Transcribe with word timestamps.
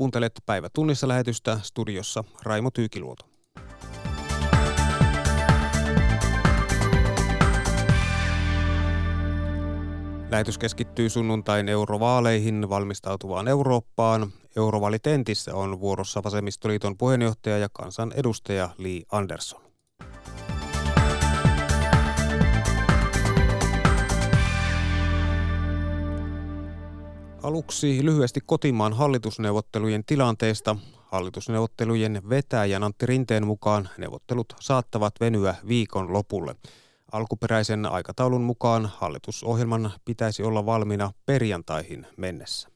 Kuuntelet 0.00 0.32
päivä 0.46 0.68
tunnissa 0.72 1.08
lähetystä 1.08 1.60
studiossa 1.62 2.24
Raimo 2.42 2.70
Tyykiluoto. 2.70 3.24
Lähetys 10.30 10.58
keskittyy 10.58 11.08
sunnuntain 11.08 11.68
eurovaaleihin 11.68 12.68
valmistautuvaan 12.68 13.48
Eurooppaan. 13.48 14.32
Eurovalitentissä 14.56 15.54
on 15.54 15.80
vuorossa 15.80 16.22
Vasemmistoliiton 16.22 16.98
puheenjohtaja 16.98 17.58
ja 17.58 17.68
kansanedustaja 17.72 18.68
Li 18.78 19.02
Andersson. 19.12 19.69
Aluksi 27.42 28.04
lyhyesti 28.04 28.40
kotimaan 28.46 28.92
hallitusneuvottelujen 28.92 30.04
tilanteesta. 30.04 30.76
Hallitusneuvottelujen 30.94 32.22
vetäjän 32.28 32.82
Antti 32.82 33.06
Rinteen 33.06 33.46
mukaan 33.46 33.88
neuvottelut 33.98 34.54
saattavat 34.60 35.14
venyä 35.20 35.54
viikon 35.68 36.12
lopulle. 36.12 36.54
Alkuperäisen 37.12 37.86
aikataulun 37.86 38.42
mukaan 38.42 38.90
hallitusohjelman 38.96 39.92
pitäisi 40.04 40.42
olla 40.42 40.66
valmiina 40.66 41.12
perjantaihin 41.26 42.06
mennessä. 42.16 42.68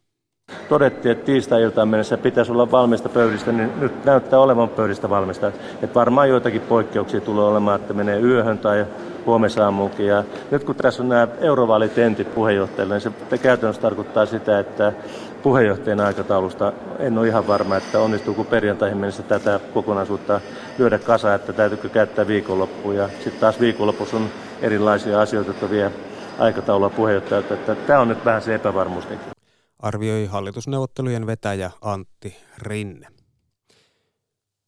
Todettiin, 0.69 1.13
että 1.13 1.25
tiistai-iltaan 1.25 1.89
mennessä 1.89 2.19
pitäisi 2.19 2.53
olla 2.53 2.71
valmista 2.71 3.09
pöydistä, 3.09 3.53
niin 3.53 3.81
nyt 3.81 4.05
näyttää 4.05 4.39
olevan 4.39 4.69
pöydistä 4.69 5.11
valmista. 5.11 5.47
Että 5.83 5.95
varmaan 5.95 6.29
joitakin 6.29 6.61
poikkeuksia 6.61 7.21
tulee 7.21 7.45
olemaan, 7.45 7.81
että 7.81 7.95
menee 7.95 8.21
yöhön 8.21 8.59
tai 8.59 8.87
huomisaamuunkin. 9.27 10.07
Ja 10.07 10.25
nyt 10.51 10.65
kun 10.65 10.75
tässä 10.75 11.03
on 11.03 11.09
nämä 11.09 11.29
eurovaalitentit 11.41 12.35
puheenjohtajille, 12.35 12.95
niin 12.95 13.13
se 13.31 13.39
käytännössä 13.39 13.83
tarkoittaa 13.83 14.27
sitä, 14.27 14.59
että 14.59 14.93
puheenjohtajan 15.43 16.01
aikataulusta 16.01 16.73
en 16.99 17.19
ole 17.19 17.29
ihan 17.29 17.49
varma, 17.49 17.77
että 17.77 18.01
onnistuuko 18.01 18.45
perjantaihin 18.45 18.99
mennessä 18.99 19.23
tätä 19.23 19.61
kokonaisuutta 19.75 20.41
lyödä 20.79 20.99
kasa, 20.99 21.35
että 21.35 21.53
täytyykö 21.53 21.89
käyttää 21.89 22.27
viikonloppuun. 22.27 22.97
Ja 22.97 23.09
sitten 23.09 23.41
taas 23.41 23.61
viikonlopussa 23.61 24.17
on 24.17 24.29
erilaisia 24.63 25.21
asioita, 25.21 25.51
jotka 25.51 25.71
vie 25.71 25.93
aikataulua 26.39 26.91
puheenjohtajalta. 26.91 27.55
Tämä 27.87 28.01
on 28.01 28.09
nyt 28.09 28.25
vähän 28.25 28.43
se 28.43 28.55
epävarmuus. 28.55 29.09
Arvioi 29.85 30.27
hallitusneuvottelujen 30.27 31.27
vetäjä 31.27 31.71
Antti 31.81 32.37
Rinne. 32.59 33.07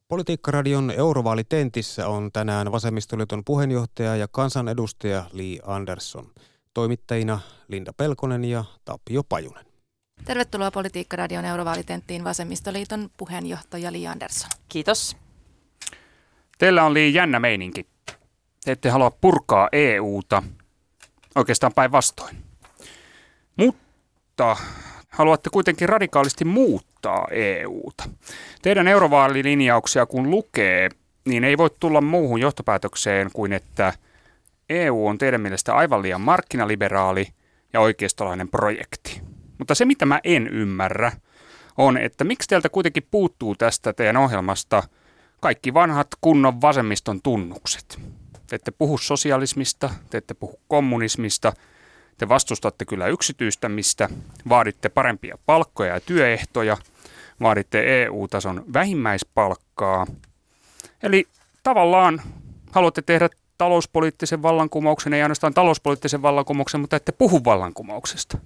Politiikkaradion 0.08 0.90
eurovaalitentissä 0.90 2.08
on 2.08 2.32
tänään 2.32 2.72
vasemmistoliiton 2.72 3.44
puheenjohtaja 3.44 4.16
ja 4.16 4.28
kansanedustaja 4.28 5.24
Li 5.32 5.60
Andersson. 5.66 6.30
Toimittajina 6.74 7.40
Linda 7.68 7.92
Pelkonen 7.92 8.44
ja 8.44 8.64
Tapio 8.84 9.22
Pajunen. 9.22 9.66
Tervetuloa 10.24 10.70
Politiikkaradion 10.70 11.44
eurovaalitenttiin 11.44 12.24
vasemmistoliiton 12.24 13.10
puheenjohtaja 13.16 13.92
Li 13.92 14.06
Andersson. 14.06 14.50
Kiitos. 14.68 15.16
Teillä 16.58 16.84
on 16.84 16.94
liian 16.94 17.14
jännä 17.14 17.40
meininki. 17.40 17.86
Te 18.64 18.72
ette 18.72 18.90
halua 18.90 19.10
purkaa 19.10 19.68
EUta, 19.72 20.42
oikeastaan 21.34 21.72
päinvastoin. 21.74 22.36
Mutta 23.56 24.56
haluatte 25.16 25.50
kuitenkin 25.50 25.88
radikaalisti 25.88 26.44
muuttaa 26.44 27.26
EUta. 27.30 28.04
Teidän 28.62 28.88
eurovaalilinjauksia 28.88 30.06
kun 30.06 30.30
lukee, 30.30 30.88
niin 31.24 31.44
ei 31.44 31.58
voi 31.58 31.70
tulla 31.80 32.00
muuhun 32.00 32.40
johtopäätökseen 32.40 33.30
kuin 33.32 33.52
että 33.52 33.92
EU 34.70 35.06
on 35.06 35.18
teidän 35.18 35.40
mielestä 35.40 35.74
aivan 35.74 36.02
liian 36.02 36.20
markkinaliberaali 36.20 37.28
ja 37.72 37.80
oikeistolainen 37.80 38.48
projekti. 38.48 39.20
Mutta 39.58 39.74
se, 39.74 39.84
mitä 39.84 40.06
mä 40.06 40.20
en 40.24 40.48
ymmärrä, 40.48 41.12
on, 41.76 41.96
että 41.96 42.24
miksi 42.24 42.48
teiltä 42.48 42.68
kuitenkin 42.68 43.06
puuttuu 43.10 43.54
tästä 43.54 43.92
teidän 43.92 44.16
ohjelmasta 44.16 44.82
kaikki 45.40 45.74
vanhat 45.74 46.08
kunnon 46.20 46.60
vasemmiston 46.60 47.22
tunnukset. 47.22 48.00
Te 48.46 48.56
ette 48.56 48.70
puhu 48.70 48.98
sosialismista, 48.98 49.90
te 50.10 50.18
ette 50.18 50.34
puhu 50.34 50.60
kommunismista– 50.68 51.52
te 52.18 52.28
vastustatte 52.28 52.84
kyllä 52.84 53.06
yksityistämistä, 53.06 54.08
vaaditte 54.48 54.88
parempia 54.88 55.38
palkkoja 55.46 55.94
ja 55.94 56.00
työehtoja, 56.00 56.76
vaaditte 57.42 58.02
EU-tason 58.02 58.64
vähimmäispalkkaa. 58.72 60.06
Eli 61.02 61.28
tavallaan 61.62 62.22
haluatte 62.70 63.02
tehdä 63.02 63.28
talouspoliittisen 63.58 64.42
vallankumouksen, 64.42 65.14
ei 65.14 65.22
ainoastaan 65.22 65.54
talouspoliittisen 65.54 66.22
vallankumouksen, 66.22 66.80
mutta 66.80 66.96
ette 66.96 67.12
puhu 67.12 67.44
vallankumouksesta. 67.44 68.38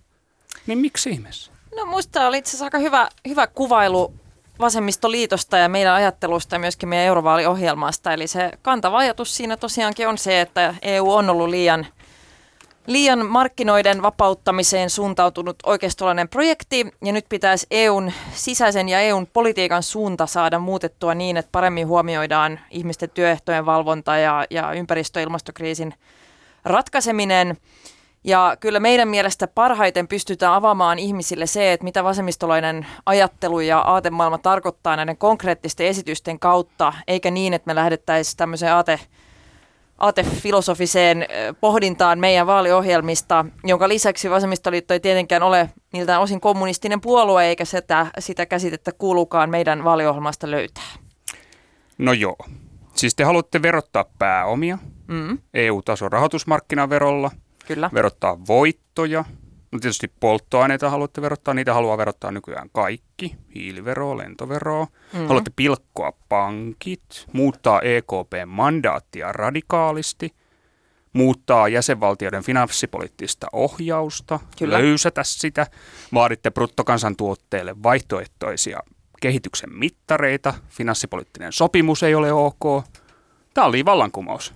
Niin 0.66 0.78
miksi 0.78 1.10
ihmeessä? 1.10 1.52
No 1.76 1.84
musta 1.84 2.26
oli 2.26 2.38
itse 2.38 2.50
asiassa 2.50 2.64
aika 2.64 2.78
hyvä, 2.78 3.08
hyvä 3.28 3.46
kuvailu 3.46 4.14
vasemmistoliitosta 4.60 5.58
ja 5.58 5.68
meidän 5.68 5.94
ajattelusta 5.94 6.54
ja 6.54 6.60
myöskin 6.60 6.88
meidän 6.88 7.06
eurovaaliohjelmasta. 7.06 8.12
Eli 8.12 8.26
se 8.26 8.50
kantava 8.62 8.98
ajatus 8.98 9.36
siinä 9.36 9.56
tosiaankin 9.56 10.08
on 10.08 10.18
se, 10.18 10.40
että 10.40 10.74
EU 10.82 11.12
on 11.12 11.30
ollut 11.30 11.48
liian– 11.48 11.86
liian 12.86 13.26
markkinoiden 13.26 14.02
vapauttamiseen 14.02 14.90
suuntautunut 14.90 15.56
oikeistolainen 15.66 16.28
projekti 16.28 16.86
ja 17.04 17.12
nyt 17.12 17.26
pitäisi 17.28 17.66
EUn 17.70 18.12
sisäisen 18.32 18.88
ja 18.88 19.00
EUn 19.00 19.26
politiikan 19.26 19.82
suunta 19.82 20.26
saada 20.26 20.58
muutettua 20.58 21.14
niin, 21.14 21.36
että 21.36 21.48
paremmin 21.52 21.86
huomioidaan 21.86 22.60
ihmisten 22.70 23.10
työehtojen 23.10 23.66
valvonta 23.66 24.16
ja, 24.16 24.44
ja 24.50 24.72
ympäristö- 24.72 25.20
ja 25.20 25.24
ilmastokriisin 25.24 25.94
ratkaiseminen. 26.64 27.56
Ja 28.24 28.56
kyllä 28.60 28.80
meidän 28.80 29.08
mielestä 29.08 29.46
parhaiten 29.46 30.08
pystytään 30.08 30.54
avaamaan 30.54 30.98
ihmisille 30.98 31.46
se, 31.46 31.72
että 31.72 31.84
mitä 31.84 32.04
vasemmistolainen 32.04 32.86
ajattelu 33.06 33.60
ja 33.60 33.78
aatemaailma 33.78 34.38
tarkoittaa 34.38 34.96
näiden 34.96 35.16
konkreettisten 35.16 35.86
esitysten 35.86 36.38
kautta, 36.38 36.92
eikä 37.06 37.30
niin, 37.30 37.54
että 37.54 37.66
me 37.66 37.74
lähdettäisiin 37.74 38.36
tämmöiseen 38.36 38.74
aate 38.74 39.00
aatefilosofiseen 40.00 41.26
pohdintaan 41.60 42.18
meidän 42.18 42.46
vaaliohjelmista, 42.46 43.44
jonka 43.64 43.88
lisäksi 43.88 44.30
vasemmistoliitto 44.30 44.94
ei 44.94 45.00
tietenkään 45.00 45.42
ole 45.42 45.70
niiltä 45.92 46.18
osin 46.18 46.40
kommunistinen 46.40 47.00
puolue, 47.00 47.44
eikä 47.44 47.64
sitä, 47.64 48.06
sitä 48.18 48.46
käsitettä 48.46 48.92
kuulukaan 48.92 49.50
meidän 49.50 49.84
vaaliohjelmasta 49.84 50.50
löytää. 50.50 50.90
No 51.98 52.12
joo. 52.12 52.36
Siis 52.94 53.14
te 53.14 53.24
haluatte 53.24 53.62
verottaa 53.62 54.04
pääomia 54.18 54.78
mm. 55.06 55.38
EU-tason 55.54 56.12
rahoitusmarkkinaverolla, 56.12 57.30
Kyllä. 57.66 57.90
verottaa 57.94 58.46
voittoja, 58.46 59.24
No 59.72 59.78
tietysti 59.78 60.12
polttoaineita 60.20 60.90
haluatte 60.90 61.22
verottaa, 61.22 61.54
niitä 61.54 61.74
haluaa 61.74 61.98
verottaa 61.98 62.30
nykyään 62.30 62.70
kaikki, 62.72 63.36
hiiliveroa, 63.54 64.18
lentoveroa. 64.18 64.86
Mm. 65.12 65.26
Haluatte 65.26 65.50
pilkkoa 65.56 66.12
pankit, 66.28 67.26
muuttaa 67.32 67.80
EKP-mandaattia 67.80 69.32
radikaalisti, 69.32 70.34
muuttaa 71.12 71.68
jäsenvaltioiden 71.68 72.42
finanssipoliittista 72.42 73.46
ohjausta, 73.52 74.40
Kyllä. 74.58 74.78
löysätä 74.78 75.24
sitä, 75.24 75.66
vaaditte 76.14 76.50
bruttokansantuotteelle 76.50 77.82
vaihtoehtoisia 77.82 78.80
kehityksen 79.20 79.72
mittareita, 79.72 80.54
finanssipoliittinen 80.68 81.52
sopimus 81.52 82.02
ei 82.02 82.14
ole 82.14 82.32
ok. 82.32 82.84
Tämä 83.54 83.66
oli 83.66 83.84
vallankumous. 83.84 84.54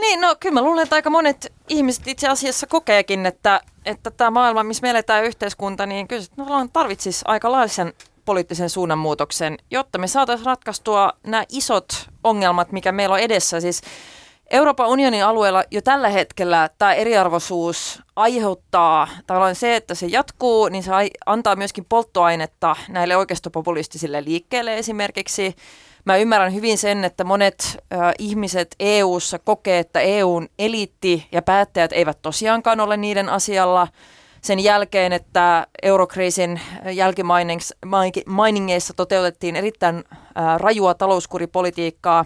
Niin, 0.00 0.20
no 0.20 0.36
kyllä 0.40 0.54
mä 0.54 0.62
luulen, 0.62 0.82
että 0.82 0.96
aika 0.96 1.10
monet 1.10 1.52
ihmiset 1.68 2.08
itse 2.08 2.28
asiassa 2.28 2.66
kokeekin, 2.66 3.26
että, 3.26 3.60
että 3.84 4.10
tämä 4.10 4.30
maailma, 4.30 4.62
missä 4.62 4.82
me 4.82 4.90
eletään 4.90 5.24
yhteiskunta, 5.24 5.86
niin 5.86 6.08
kyllä 6.08 6.22
no, 6.36 6.68
tarvitsisi 6.72 7.24
aika 7.28 7.52
laillisen 7.52 7.92
poliittisen 8.24 8.70
suunnanmuutoksen, 8.70 9.58
jotta 9.70 9.98
me 9.98 10.06
saataisiin 10.06 10.46
ratkaistua 10.46 11.12
nämä 11.26 11.44
isot 11.48 12.08
ongelmat, 12.24 12.72
mikä 12.72 12.92
meillä 12.92 13.12
on 13.12 13.20
edessä. 13.20 13.60
Siis 13.60 13.82
Euroopan 14.50 14.88
unionin 14.88 15.24
alueella 15.24 15.64
jo 15.70 15.82
tällä 15.82 16.08
hetkellä 16.08 16.70
tämä 16.78 16.94
eriarvoisuus 16.94 18.02
aiheuttaa, 18.16 19.08
tavallaan 19.26 19.54
se, 19.54 19.76
että 19.76 19.94
se 19.94 20.06
jatkuu, 20.06 20.68
niin 20.68 20.82
se 20.82 20.90
antaa 21.26 21.56
myöskin 21.56 21.84
polttoainetta 21.84 22.76
näille 22.88 23.16
oikeistopopulistisille 23.16 24.24
liikkeille 24.24 24.78
esimerkiksi. 24.78 25.56
Mä 26.10 26.16
ymmärrän 26.16 26.54
hyvin 26.54 26.78
sen, 26.78 27.04
että 27.04 27.24
monet 27.24 27.78
äh, 27.92 28.12
ihmiset 28.18 28.74
EU:ssa 28.80 29.38
kokee, 29.38 29.78
että 29.78 30.00
EUn 30.00 30.48
eliitti 30.58 31.26
ja 31.32 31.42
päättäjät 31.42 31.92
eivät 31.92 32.22
tosiaankaan 32.22 32.80
ole 32.80 32.96
niiden 32.96 33.28
asialla. 33.28 33.88
Sen 34.42 34.60
jälkeen, 34.60 35.12
että 35.12 35.66
eurokriisin 35.82 36.60
jälkimainingeissa 36.92 38.94
toteutettiin 38.94 39.56
erittäin 39.56 39.96
äh, 39.96 40.04
rajua 40.56 40.94
talouskuripolitiikkaa. 40.94 42.24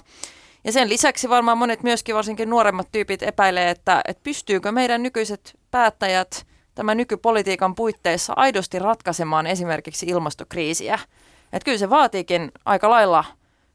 Ja 0.65 0.73
sen 0.73 0.89
lisäksi 0.89 1.29
varmaan 1.29 1.59
monet 1.59 1.83
myöskin 1.83 2.15
varsinkin 2.15 2.51
nuoremmat 2.51 2.89
tyypit 2.93 3.23
epäilee, 3.23 3.71
että, 3.71 4.03
että 4.09 4.23
pystyykö 4.23 4.73
meidän 4.73 5.03
nykyiset 5.03 5.59
päättäjät 5.71 6.47
tämän 6.75 6.97
nykypolitiikan 6.97 7.75
puitteissa 7.75 8.33
aidosti 8.37 8.79
ratkaisemaan 8.79 9.47
esimerkiksi 9.47 10.07
ilmastokriisiä. 10.07 10.99
Että 11.53 11.65
kyllä 11.65 11.79
se 11.79 11.91
vaatiikin 11.91 12.53
aika 12.65 12.91
lailla 12.91 13.25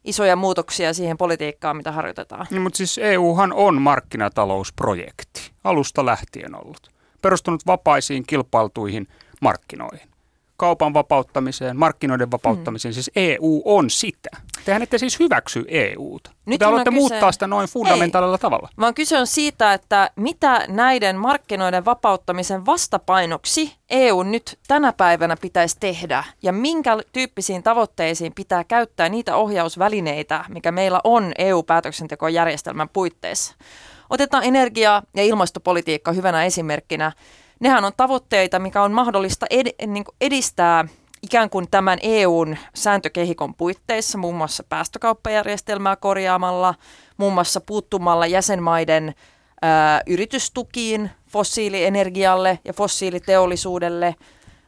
isoja 0.04 0.36
muutoksia 0.36 0.94
siihen 0.94 1.18
politiikkaan, 1.18 1.78
mitä 1.78 1.92
harjoitetaan. 1.92 2.48
Niin, 2.50 2.62
mutta 2.62 2.78
siis 2.78 2.98
EUhan 2.98 3.54
on 3.54 3.81
markkinatalousprojekti, 3.81 5.51
alusta 5.63 6.06
lähtien 6.06 6.56
ollut. 6.56 6.92
Perustunut 7.22 7.66
vapaisiin 7.66 8.24
kilpailtuihin 8.28 9.07
markkinoihin. 9.42 10.10
Kaupan 10.59 10.94
vapauttamiseen, 10.94 11.77
markkinoiden 11.77 12.31
vapauttamiseen. 12.31 12.91
Mm. 12.91 12.94
Siis 12.94 13.11
EU 13.15 13.61
on 13.65 13.89
sitä. 13.89 14.29
Tehän 14.65 14.81
ette 14.81 14.97
siis 14.97 15.19
hyväksy 15.19 15.65
EUta. 15.67 16.31
Nyt 16.45 16.59
te 16.59 16.65
haluatte 16.65 16.89
kyse... 16.89 17.00
muuttaa 17.00 17.31
sitä 17.31 17.47
noin 17.47 17.67
fundamentaalilla 17.67 18.35
Ei, 18.35 18.41
tavalla. 18.41 18.69
Vaan 18.79 18.94
kyse 18.94 19.17
on 19.17 19.27
siitä, 19.27 19.73
että 19.73 20.11
mitä 20.15 20.65
näiden 20.67 21.17
markkinoiden 21.17 21.85
vapauttamisen 21.85 22.65
vastapainoksi 22.65 23.75
EU 23.89 24.23
nyt 24.23 24.59
tänä 24.67 24.94
päivänä 24.94 25.38
pitäisi 25.41 25.77
tehdä 25.79 26.23
ja 26.41 26.53
minkä 26.53 26.97
tyyppisiin 27.13 27.63
tavoitteisiin 27.63 28.33
pitää 28.33 28.63
käyttää 28.63 29.09
niitä 29.09 29.35
ohjausvälineitä, 29.35 30.45
mikä 30.50 30.71
meillä 30.71 31.01
on 31.03 31.31
EU-päätöksentekojärjestelmän 31.38 32.89
puitteissa. 32.89 33.56
Otetaan 34.09 34.44
energia- 34.44 35.03
ja 35.15 35.23
ilmastopolitiikka 35.23 36.11
hyvänä 36.11 36.45
esimerkkinä. 36.45 37.11
Nehän 37.59 37.85
on 37.85 37.94
tavoitteita, 37.97 38.59
mikä 38.59 38.83
on 38.83 38.91
mahdollista 38.91 39.45
ed- 39.50 39.88
niin 39.88 40.03
edistää 40.21 40.85
ikään 41.21 41.50
kuin 41.50 41.67
tämän 41.71 42.00
EUn 42.01 42.57
sääntökehikon 42.75 43.56
puitteissa, 43.56 44.17
muun 44.17 44.35
muassa 44.35 44.63
päästökauppajärjestelmää 44.63 45.95
korjaamalla, 45.95 46.75
muun 47.17 47.33
muassa 47.33 47.61
puuttumalla 47.61 48.27
jäsenmaiden 48.27 49.15
ää, 49.61 50.01
yritystukiin 50.07 51.11
fossiilienergialle 51.29 52.59
ja 52.65 52.73
fossiiliteollisuudelle. 52.73 54.15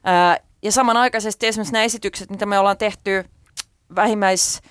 Ää, 0.04 0.38
ja 0.64 0.72
samanaikaisesti 0.72 1.48
esimerkiksi 1.48 1.74
nämä 1.74 1.84
esitykset, 1.84 2.30
mitä 2.30 2.46
me 2.46 2.60
ollaan 2.60 2.78
tehty 2.78 3.26
vähimmäis 3.96 4.62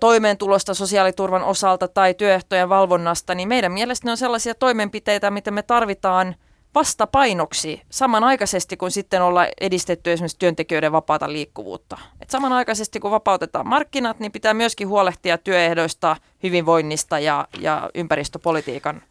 toimeentulosta 0.00 0.74
sosiaaliturvan 0.74 1.42
osalta 1.42 1.88
tai 1.88 2.14
työehtojen 2.14 2.68
valvonnasta, 2.68 3.34
niin 3.34 3.48
meidän 3.48 3.72
mielestä 3.72 4.06
ne 4.06 4.10
on 4.10 4.16
sellaisia 4.16 4.54
toimenpiteitä, 4.54 5.30
mitä 5.30 5.50
me 5.50 5.62
tarvitaan 5.62 6.34
vastapainoksi 6.74 7.82
samanaikaisesti, 7.90 8.76
kun 8.76 8.90
sitten 8.90 9.22
ollaan 9.22 9.48
edistetty 9.60 10.12
esimerkiksi 10.12 10.38
työntekijöiden 10.38 10.92
vapaata 10.92 11.32
liikkuvuutta. 11.32 11.98
Et 12.20 12.30
samanaikaisesti, 12.30 13.00
kun 13.00 13.10
vapautetaan 13.10 13.68
markkinat, 13.68 14.20
niin 14.20 14.32
pitää 14.32 14.54
myöskin 14.54 14.88
huolehtia 14.88 15.38
työehdoista, 15.38 16.16
hyvinvoinnista 16.42 17.18
ja, 17.18 17.48
ja 17.60 17.90
ympäristöpolitiikan 17.94 19.02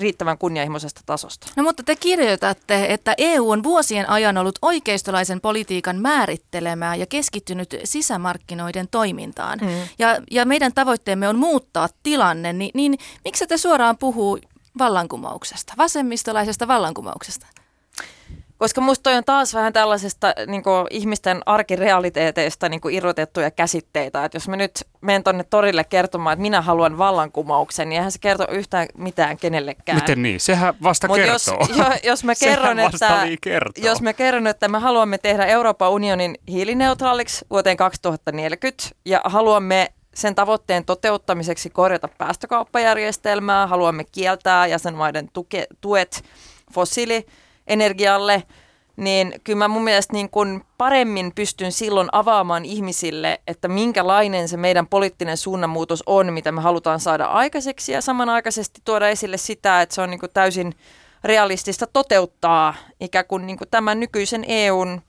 riittävän 0.00 0.38
kunnianhimoisesta 0.38 1.00
tasosta. 1.06 1.46
No 1.56 1.62
mutta 1.62 1.82
te 1.82 1.96
kirjoitatte, 1.96 2.86
että 2.88 3.14
EU 3.18 3.50
on 3.50 3.62
vuosien 3.62 4.10
ajan 4.10 4.38
ollut 4.38 4.58
oikeistolaisen 4.62 5.40
politiikan 5.40 5.96
määrittelemää 5.96 6.94
ja 6.96 7.06
keskittynyt 7.06 7.76
sisämarkkinoiden 7.84 8.88
toimintaan. 8.90 9.58
Mm. 9.62 9.68
Ja, 9.98 10.16
ja 10.30 10.44
meidän 10.44 10.72
tavoitteemme 10.72 11.28
on 11.28 11.38
muuttaa 11.38 11.88
tilanne, 12.02 12.52
niin, 12.52 12.70
niin 12.74 12.98
miksi 13.24 13.46
te 13.46 13.56
suoraan 13.56 13.98
puhuu 13.98 14.38
vallankumouksesta, 14.78 15.74
vasemmistolaisesta 15.78 16.68
vallankumouksesta? 16.68 17.46
Koska 18.58 18.80
musta 18.80 19.02
toi 19.02 19.14
on 19.14 19.24
taas 19.24 19.54
vähän 19.54 19.72
tällaisesta 19.72 20.34
niin 20.46 20.62
kuin 20.62 20.86
ihmisten 20.90 21.40
arkirealiteeteista 21.46 22.68
niin 22.68 22.80
kuin 22.80 22.94
irrotettuja 22.94 23.50
käsitteitä. 23.50 24.24
Että 24.24 24.36
jos 24.36 24.48
mä 24.48 24.56
nyt 24.56 24.86
menen 25.00 25.22
tonne 25.22 25.44
torille 25.44 25.84
kertomaan, 25.84 26.32
että 26.32 26.42
minä 26.42 26.60
haluan 26.60 26.98
vallankumouksen, 26.98 27.88
niin 27.88 27.96
eihän 27.96 28.12
se 28.12 28.18
kerto 28.18 28.46
yhtään 28.50 28.88
mitään 28.96 29.36
kenellekään. 29.36 29.98
Miten 29.98 30.22
niin? 30.22 30.40
Sehän 30.40 30.74
vasta 30.82 31.06
Mut 31.06 31.16
kertoo. 31.16 31.58
Jos, 31.68 31.78
jo, 31.78 31.84
jos, 32.02 32.24
mä 32.24 32.34
kerron, 32.44 32.78
että, 32.78 33.28
jos 33.76 34.02
mä 34.02 34.12
kerron, 34.12 34.46
että 34.46 34.68
me 34.68 34.78
haluamme 34.78 35.18
tehdä 35.18 35.46
Euroopan 35.46 35.90
unionin 35.90 36.38
hiilineutraaliksi 36.48 37.44
vuoteen 37.50 37.76
2040 37.76 38.84
ja 39.04 39.20
haluamme 39.24 39.92
sen 40.18 40.34
tavoitteen 40.34 40.84
toteuttamiseksi 40.84 41.70
korjata 41.70 42.08
päästökauppajärjestelmää, 42.18 43.66
haluamme 43.66 44.04
kieltää 44.04 44.66
jäsenmaiden 44.66 45.28
tuke, 45.32 45.66
tuet 45.80 46.24
fossiili 46.74 47.26
energialle, 47.66 48.42
niin 48.96 49.34
kyllä 49.44 49.58
mä 49.58 49.68
mun 49.68 49.84
mielestä 49.84 50.12
niin 50.12 50.30
kun 50.30 50.64
paremmin 50.78 51.32
pystyn 51.34 51.72
silloin 51.72 52.08
avaamaan 52.12 52.64
ihmisille, 52.64 53.40
että 53.46 53.68
minkälainen 53.68 54.48
se 54.48 54.56
meidän 54.56 54.86
poliittinen 54.86 55.36
suunnanmuutos 55.36 56.02
on, 56.06 56.32
mitä 56.32 56.52
me 56.52 56.60
halutaan 56.60 57.00
saada 57.00 57.24
aikaiseksi. 57.24 57.92
Ja 57.92 58.00
samanaikaisesti 58.00 58.80
tuoda 58.84 59.08
esille 59.08 59.36
sitä, 59.36 59.82
että 59.82 59.94
se 59.94 60.02
on 60.02 60.10
niin 60.10 60.20
täysin 60.34 60.74
realistista 61.24 61.86
toteuttaa 61.86 62.74
ikään 63.00 63.26
kuin, 63.28 63.46
niin 63.46 63.58
kuin 63.58 63.68
tämän 63.70 64.00
nykyisen 64.00 64.44
EUn 64.48 65.02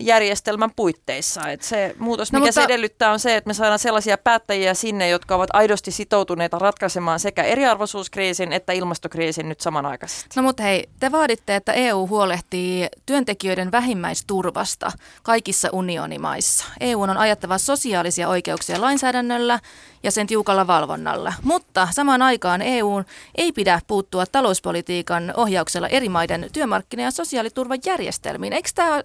järjestelmän 0.00 0.70
puitteissa. 0.76 1.48
Et 1.48 1.62
se 1.62 1.94
muutos, 1.98 2.32
no, 2.32 2.38
mikä 2.38 2.48
mutta... 2.48 2.60
se 2.60 2.64
edellyttää, 2.64 3.12
on 3.12 3.20
se, 3.20 3.36
että 3.36 3.48
me 3.48 3.54
saadaan 3.54 3.78
sellaisia 3.78 4.18
päättäjiä 4.18 4.74
sinne, 4.74 5.08
jotka 5.08 5.34
ovat 5.34 5.50
aidosti 5.52 5.90
sitoutuneita 5.90 6.58
ratkaisemaan 6.58 7.20
sekä 7.20 7.42
eriarvoisuuskriisin 7.42 8.52
että 8.52 8.72
ilmastokriisin 8.72 9.48
nyt 9.48 9.60
samanaikaisesti. 9.60 10.28
No 10.36 10.42
mutta 10.42 10.62
hei, 10.62 10.88
te 11.00 11.12
vaaditte, 11.12 11.56
että 11.56 11.72
EU 11.72 12.06
huolehtii 12.06 12.88
työntekijöiden 13.06 13.72
vähimmäisturvasta 13.72 14.92
kaikissa 15.22 15.68
unionimaissa. 15.72 16.64
EU 16.80 17.02
on 17.02 17.16
ajattava 17.16 17.58
sosiaalisia 17.58 18.28
oikeuksia 18.28 18.80
lainsäädännöllä 18.80 19.60
ja 20.02 20.10
sen 20.10 20.26
tiukalla 20.26 20.66
valvonnalla. 20.66 21.32
Mutta 21.42 21.88
samaan 21.90 22.22
aikaan 22.22 22.62
EU 22.62 23.02
ei 23.34 23.52
pidä 23.52 23.80
puuttua 23.86 24.26
talouspolitiikan 24.26 25.34
ohjauksella 25.36 25.88
eri 25.88 26.08
maiden 26.08 26.46
työmarkkina- 26.52 27.02
ja 27.02 27.10
sosiaaliturvajärjestelmiin. 27.10 28.52
Eikö 28.52 28.68
tämä 28.74 28.94
ole 28.94 29.04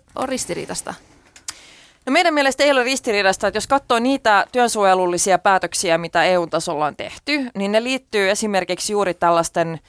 ristiriitasta? 0.79 0.93
No 2.05 2.11
meidän 2.11 2.33
mielestä 2.33 2.63
ei 2.63 2.71
ole 2.71 2.83
ristiriidasta, 2.83 3.47
että 3.47 3.57
jos 3.57 3.67
katsoo 3.67 3.99
niitä 3.99 4.45
työsuojelullisia 4.51 5.39
päätöksiä, 5.39 5.97
mitä 5.97 6.23
EU-tasolla 6.23 6.85
on 6.85 6.95
tehty, 6.95 7.49
niin 7.55 7.71
ne 7.71 7.83
liittyy 7.83 8.29
esimerkiksi 8.29 8.93
juuri 8.93 9.13
tällaisten 9.13 9.79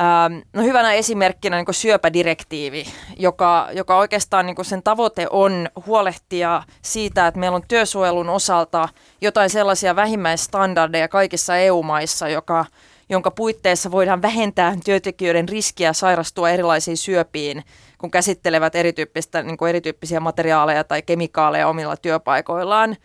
Ähm, 0.00 0.40
no 0.52 0.62
hyvänä 0.62 0.92
esimerkkinä 0.92 1.56
niin 1.56 1.74
syöpädirektiivi, 1.74 2.84
joka, 3.16 3.68
joka 3.72 3.98
oikeastaan 3.98 4.46
niin 4.46 4.64
sen 4.64 4.82
tavoite 4.82 5.26
on 5.30 5.68
huolehtia 5.86 6.62
siitä, 6.82 7.26
että 7.26 7.40
meillä 7.40 7.56
on 7.56 7.62
työsuojelun 7.68 8.28
osalta 8.28 8.88
jotain 9.20 9.50
sellaisia 9.50 9.96
vähimmäisstandardeja 9.96 11.08
kaikissa 11.08 11.56
EU-maissa, 11.56 12.28
joka, 12.28 12.64
jonka 13.08 13.30
puitteissa 13.30 13.90
voidaan 13.90 14.22
vähentää 14.22 14.76
työntekijöiden 14.84 15.48
riskiä 15.48 15.92
sairastua 15.92 16.50
erilaisiin 16.50 16.96
syöpiin, 16.96 17.64
kun 17.98 18.10
käsittelevät 18.10 18.74
erityyppistä, 18.74 19.42
niin 19.42 19.68
erityyppisiä 19.68 20.20
materiaaleja 20.20 20.84
tai 20.84 21.02
kemikaaleja 21.02 21.68
omilla 21.68 21.96
työpaikoillaan. 21.96 22.96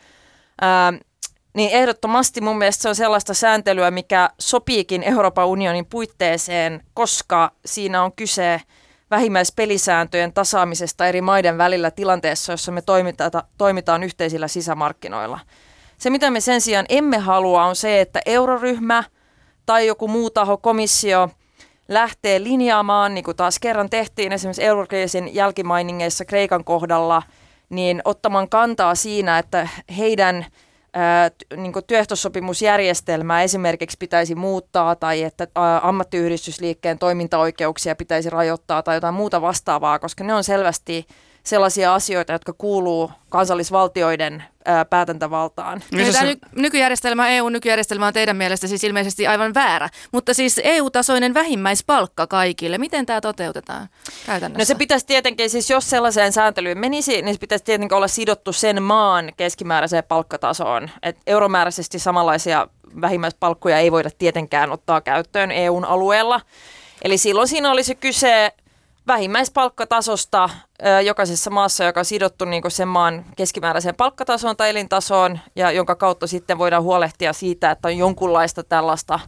Ähm, 0.63 0.95
niin 1.53 1.71
ehdottomasti 1.71 2.41
mun 2.41 2.57
mielestä 2.57 2.81
se 2.81 2.89
on 2.89 2.95
sellaista 2.95 3.33
sääntelyä, 3.33 3.91
mikä 3.91 4.29
sopiikin 4.39 5.03
Euroopan 5.03 5.47
unionin 5.47 5.85
puitteeseen, 5.85 6.83
koska 6.93 7.51
siinä 7.65 8.03
on 8.03 8.11
kyse 8.11 8.61
vähimmäispelisääntöjen 9.11 10.33
tasaamisesta 10.33 11.07
eri 11.07 11.21
maiden 11.21 11.57
välillä 11.57 11.91
tilanteessa, 11.91 12.53
jossa 12.53 12.71
me 12.71 12.81
toimitaan, 12.81 13.31
toimitaan 13.57 14.03
yhteisillä 14.03 14.47
sisämarkkinoilla. 14.47 15.39
Se, 15.97 16.09
mitä 16.09 16.31
me 16.31 16.41
sen 16.41 16.61
sijaan 16.61 16.85
emme 16.89 17.17
halua, 17.17 17.65
on 17.65 17.75
se, 17.75 18.01
että 18.01 18.21
euroryhmä 18.25 19.03
tai 19.65 19.87
joku 19.87 20.07
muu 20.07 20.29
taho, 20.29 20.57
komissio, 20.57 21.29
lähtee 21.93 22.43
linjaamaan, 22.43 23.13
niin 23.13 23.23
kuin 23.23 23.37
taas 23.37 23.59
kerran 23.59 23.89
tehtiin 23.89 24.33
esimerkiksi 24.33 24.63
eurokriisin 24.63 25.35
jälkimainingeissa 25.35 26.25
Kreikan 26.25 26.63
kohdalla, 26.63 27.23
niin 27.69 28.01
ottamaan 28.05 28.49
kantaa 28.49 28.95
siinä, 28.95 29.39
että 29.39 29.69
heidän– 29.97 30.45
niin 31.57 31.73
työehtosopimusjärjestelmää 31.87 33.43
esimerkiksi 33.43 33.97
pitäisi 33.99 34.35
muuttaa 34.35 34.95
tai 34.95 35.23
että 35.23 35.47
ammattiyhdistysliikkeen 35.81 36.99
toimintaoikeuksia 36.99 37.95
pitäisi 37.95 38.29
rajoittaa 38.29 38.83
tai 38.83 38.95
jotain 38.95 39.13
muuta 39.13 39.41
vastaavaa, 39.41 39.99
koska 39.99 40.23
ne 40.23 40.33
on 40.33 40.43
selvästi 40.43 41.05
sellaisia 41.43 41.95
asioita, 41.95 42.33
jotka 42.33 42.53
kuuluu 42.53 43.11
kansallisvaltioiden 43.29 44.43
ää, 44.65 44.85
päätäntävaltaan. 44.85 45.83
Niin 45.91 46.13
tämä 46.13 46.25
ny- 46.25 46.37
nykyjärjestelmä, 46.55 47.29
EU-nykyjärjestelmä 47.29 48.07
on 48.07 48.13
teidän 48.13 48.37
mielestä 48.37 48.67
siis 48.67 48.83
ilmeisesti 48.83 49.27
aivan 49.27 49.53
väärä, 49.53 49.89
mutta 50.11 50.33
siis 50.33 50.61
EU-tasoinen 50.63 51.33
vähimmäispalkka 51.33 52.27
kaikille, 52.27 52.77
miten 52.77 53.05
tämä 53.05 53.21
toteutetaan 53.21 53.89
käytännössä? 54.25 54.61
No 54.61 54.65
se 54.65 54.75
pitäisi 54.75 55.05
tietenkin, 55.05 55.49
siis 55.49 55.69
jos 55.69 55.89
sellaiseen 55.89 56.33
sääntelyyn 56.33 56.77
menisi, 56.77 57.21
niin 57.21 57.35
se 57.35 57.39
pitäisi 57.39 57.65
tietenkin 57.65 57.95
olla 57.95 58.07
sidottu 58.07 58.53
sen 58.53 58.83
maan 58.83 59.31
keskimääräiseen 59.37 60.03
palkkatasoon. 60.07 60.89
Et 61.03 61.17
euromääräisesti 61.27 61.99
samanlaisia 61.99 62.67
vähimmäispalkkoja 63.01 63.77
ei 63.79 63.91
voida 63.91 64.09
tietenkään 64.17 64.71
ottaa 64.71 65.01
käyttöön 65.01 65.51
EUn 65.51 65.85
alueella. 65.85 66.41
Eli 67.01 67.17
silloin 67.17 67.47
siinä 67.47 67.71
olisi 67.71 67.95
kyse 67.95 68.53
vähimmäispalkkatasosta 69.11 70.49
jokaisessa 71.05 71.49
maassa, 71.49 71.83
joka 71.83 71.99
on 71.99 72.05
sidottu 72.05 72.45
niin 72.45 72.63
sen 72.67 72.87
maan 72.87 73.25
keskimääräiseen 73.37 73.95
palkkatasoon 73.95 74.57
tai 74.57 74.69
elintasoon, 74.69 75.39
ja 75.55 75.71
jonka 75.71 75.95
kautta 75.95 76.27
sitten 76.27 76.57
voidaan 76.57 76.83
huolehtia 76.83 77.33
siitä, 77.33 77.71
että 77.71 77.87
on 77.87 77.97
jonkunlaista 77.97 78.63
tällaista 78.63 79.19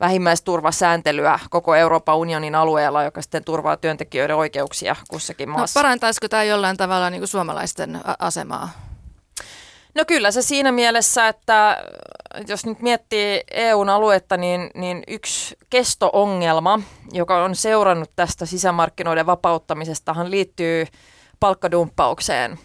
vähimmäisturvasääntelyä 0.00 1.38
koko 1.50 1.74
Euroopan 1.74 2.16
unionin 2.16 2.54
alueella, 2.54 3.02
joka 3.02 3.22
sitten 3.22 3.44
turvaa 3.44 3.76
työntekijöiden 3.76 4.36
oikeuksia 4.36 4.96
kussakin 5.08 5.48
no, 5.48 5.54
maassa. 5.54 5.80
No, 5.80 5.82
parantaisiko 5.82 6.28
tämä 6.28 6.44
jollain 6.44 6.76
tavalla 6.76 7.10
niin 7.10 7.20
kuin 7.20 7.28
suomalaisten 7.28 8.00
asemaa? 8.18 8.68
No 9.94 10.04
kyllä 10.06 10.30
se 10.30 10.42
siinä 10.42 10.72
mielessä, 10.72 11.28
että 11.28 11.84
jos 12.48 12.66
nyt 12.66 12.82
miettii 12.82 13.40
EUn 13.50 13.88
aluetta, 13.88 14.36
niin, 14.36 14.70
niin 14.74 15.02
yksi 15.08 15.56
kesto-ongelma, 15.70 16.80
joka 17.12 17.44
on 17.44 17.56
seurannut 17.56 18.10
tästä 18.16 18.46
sisämarkkinoiden 18.46 19.26
vapauttamisestahan 19.26 20.30
liittyy 20.30 20.86
palkkadumppaukseen. 21.40 22.58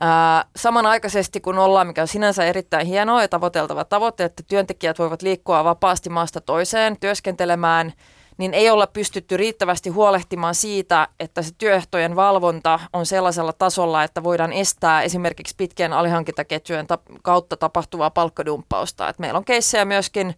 Ää, 0.00 0.44
samanaikaisesti 0.56 1.40
kun 1.40 1.58
ollaan, 1.58 1.86
mikä 1.86 2.02
on 2.02 2.08
sinänsä 2.08 2.44
erittäin 2.44 2.86
hienoa 2.86 3.22
ja 3.22 3.28
tavoiteltava 3.28 3.84
tavoite, 3.84 4.24
että 4.24 4.42
työntekijät 4.48 4.98
voivat 4.98 5.22
liikkua 5.22 5.64
vapaasti 5.64 6.10
maasta 6.10 6.40
toiseen 6.40 7.00
työskentelemään, 7.00 7.92
niin 8.38 8.54
ei 8.54 8.70
olla 8.70 8.86
pystytty 8.86 9.36
riittävästi 9.36 9.90
huolehtimaan 9.90 10.54
siitä, 10.54 11.08
että 11.20 11.42
se 11.42 11.50
työehtojen 11.58 12.16
valvonta 12.16 12.80
on 12.92 13.06
sellaisella 13.06 13.52
tasolla, 13.52 14.04
että 14.04 14.22
voidaan 14.22 14.52
estää 14.52 15.02
esimerkiksi 15.02 15.54
pitkien 15.56 15.92
alihankintaketjujen 15.92 16.86
kautta 17.22 17.56
tapahtuvaa 17.56 18.10
palkkadumppausta. 18.10 19.08
Et 19.08 19.18
meillä 19.18 19.38
on 19.38 19.44
keissejä 19.44 19.84
myöskin 19.84 20.34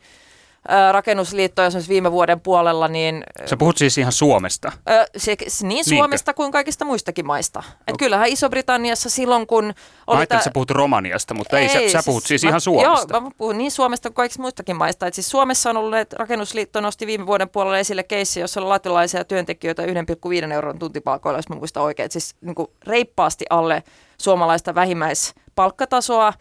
rakennusliitto 0.93 1.65
esimerkiksi 1.65 1.93
viime 1.93 2.13
vuoden 2.13 2.41
puolella, 2.41 2.89
niin... 2.89 3.25
Sä 3.47 3.57
puhut 3.57 3.79
siis 3.79 3.99
ihan 3.99 4.13
Suomesta? 4.13 4.73
Se, 5.17 5.37
niin 5.63 5.85
Suomesta 5.85 6.31
Niinkö? 6.31 6.37
kuin 6.37 6.53
kaikista 6.53 6.85
muistakin 6.85 7.27
maista. 7.27 7.63
Et 7.69 7.93
no. 7.93 7.97
kyllähän 7.99 8.29
Iso-Britanniassa 8.29 9.11
silloin, 9.11 9.47
kun... 9.47 9.65
Oli 9.65 9.73
mä 10.17 10.19
ajattelin, 10.19 10.39
että 10.39 10.45
sä 10.45 10.51
puhut 10.55 10.71
Romaniasta, 10.71 11.35
mutta 11.35 11.59
ei, 11.59 11.69
ei 11.69 11.91
sä, 11.91 12.01
sä 12.01 12.07
puhut 12.07 12.25
siis, 12.25 12.29
siis 12.29 12.45
mä, 12.45 12.49
ihan 12.49 12.61
Suomesta. 12.61 13.15
Joo, 13.15 13.21
mä 13.21 13.31
puhun 13.39 13.59
niin 13.59 13.71
Suomesta 13.71 14.09
kuin 14.09 14.15
kaikista 14.15 14.43
muistakin 14.43 14.77
maista. 14.77 15.07
Et 15.07 15.15
siis 15.15 15.31
Suomessa 15.31 15.71
on 15.71 15.77
ollut, 15.77 15.99
että 15.99 16.17
rakennusliitto 16.19 16.81
nosti 16.81 17.07
viime 17.07 17.27
vuoden 17.27 17.49
puolella 17.49 17.79
esille 17.79 18.03
keissi, 18.03 18.41
jossa 18.41 18.61
on 18.61 18.69
latvialaisia 18.69 19.25
työntekijöitä 19.25 19.83
1,5 19.83 20.53
euron 20.53 20.79
tuntipalkoilla, 20.79 21.39
jos 21.39 21.49
mä 21.49 21.57
muistan 21.57 21.83
oikein. 21.83 22.05
Et 22.05 22.13
siis 22.13 22.37
niin 22.41 22.55
reippaasti 22.87 23.45
alle 23.51 23.83
suomalaista 24.19 24.75
vähimmäispalkkatasoa. 24.75 26.33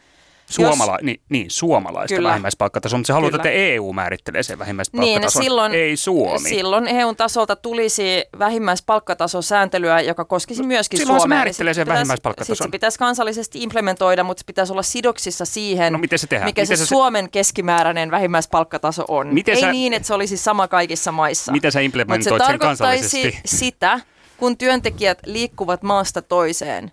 Suomala- 0.50 0.92
jos, 0.92 1.02
niin, 1.02 1.22
niin, 1.30 1.52
suomalaista 1.52 2.16
kyllä, 2.16 2.30
vähimmäispalkkatasoa, 2.30 2.98
mutta 2.98 3.08
se 3.08 3.14
haluat, 3.14 3.36
että 3.36 3.50
EU 3.50 3.94
määrittelee 3.94 4.44
sen 4.44 4.60
vähimmäispalkkatason, 4.60 5.40
niin, 5.42 5.46
silloin, 5.46 5.74
ei 5.74 5.98
Suomi. 5.98 6.50
Silloin 6.50 6.88
EUn 6.88 7.16
tasolta 7.16 7.56
tulisi 7.56 8.26
vähimmäispalkkatasosääntelyä, 8.40 10.02
joka 10.02 10.26
koskisi 10.26 10.62
no, 10.62 10.68
myöskin 10.68 11.00
silloin 11.00 11.20
Suomea. 11.20 11.36
se 11.36 11.40
määrittelee 11.40 11.74
sen 11.74 11.88
vähimmäispalkkatason. 11.88 12.56
Sitten 12.56 12.68
se 12.68 12.72
pitäisi 12.72 13.00
kansallisesti 13.00 13.64
implementoida, 13.64 14.24
mutta 14.24 14.42
se 14.42 14.46
pitäisi 14.46 14.72
olla 14.74 14.84
sidoksissa 14.84 15.46
siihen, 15.46 15.94
no, 15.94 16.00
miten 16.00 16.20
se 16.20 16.28
tehdään? 16.28 16.48
mikä 16.48 16.62
miten 16.62 16.78
se, 16.78 16.86
se 16.86 16.88
Suomen 16.88 17.30
keskimääräinen 17.30 18.12
vähimmäispalkkataso 18.12 19.06
on. 19.08 19.34
Miten 19.34 19.56
ei 19.56 19.62
sä, 19.62 19.72
niin, 19.72 19.94
että 19.94 20.08
se 20.08 20.14
olisi 20.14 20.38
sama 20.38 20.68
kaikissa 20.68 21.12
maissa. 21.12 21.52
Miten 21.52 21.72
sä 21.72 21.80
implementoit 21.80 22.42
se 22.42 22.48
sen 22.48 22.60
kansallisesti? 22.60 23.40
sitä, 23.46 24.00
kun 24.38 24.58
työntekijät 24.58 25.20
liikkuvat 25.26 25.84
maasta 25.84 26.22
toiseen, 26.22 26.92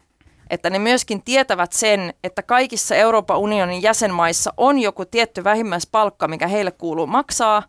että 0.53 0.71
ne 0.71 0.79
myöskin 0.79 1.23
tietävät 1.23 1.73
sen, 1.73 2.15
että 2.25 2.43
kaikissa 2.43 2.95
Euroopan 2.95 3.39
unionin 3.39 3.83
jäsenmaissa 3.83 4.53
on 4.57 4.79
joku 4.79 5.05
tietty 5.05 5.45
vähimmäispalkka, 5.45 6.29
mikä 6.29 6.47
heille 6.47 6.71
kuuluu 6.71 7.07
maksaa. 7.07 7.63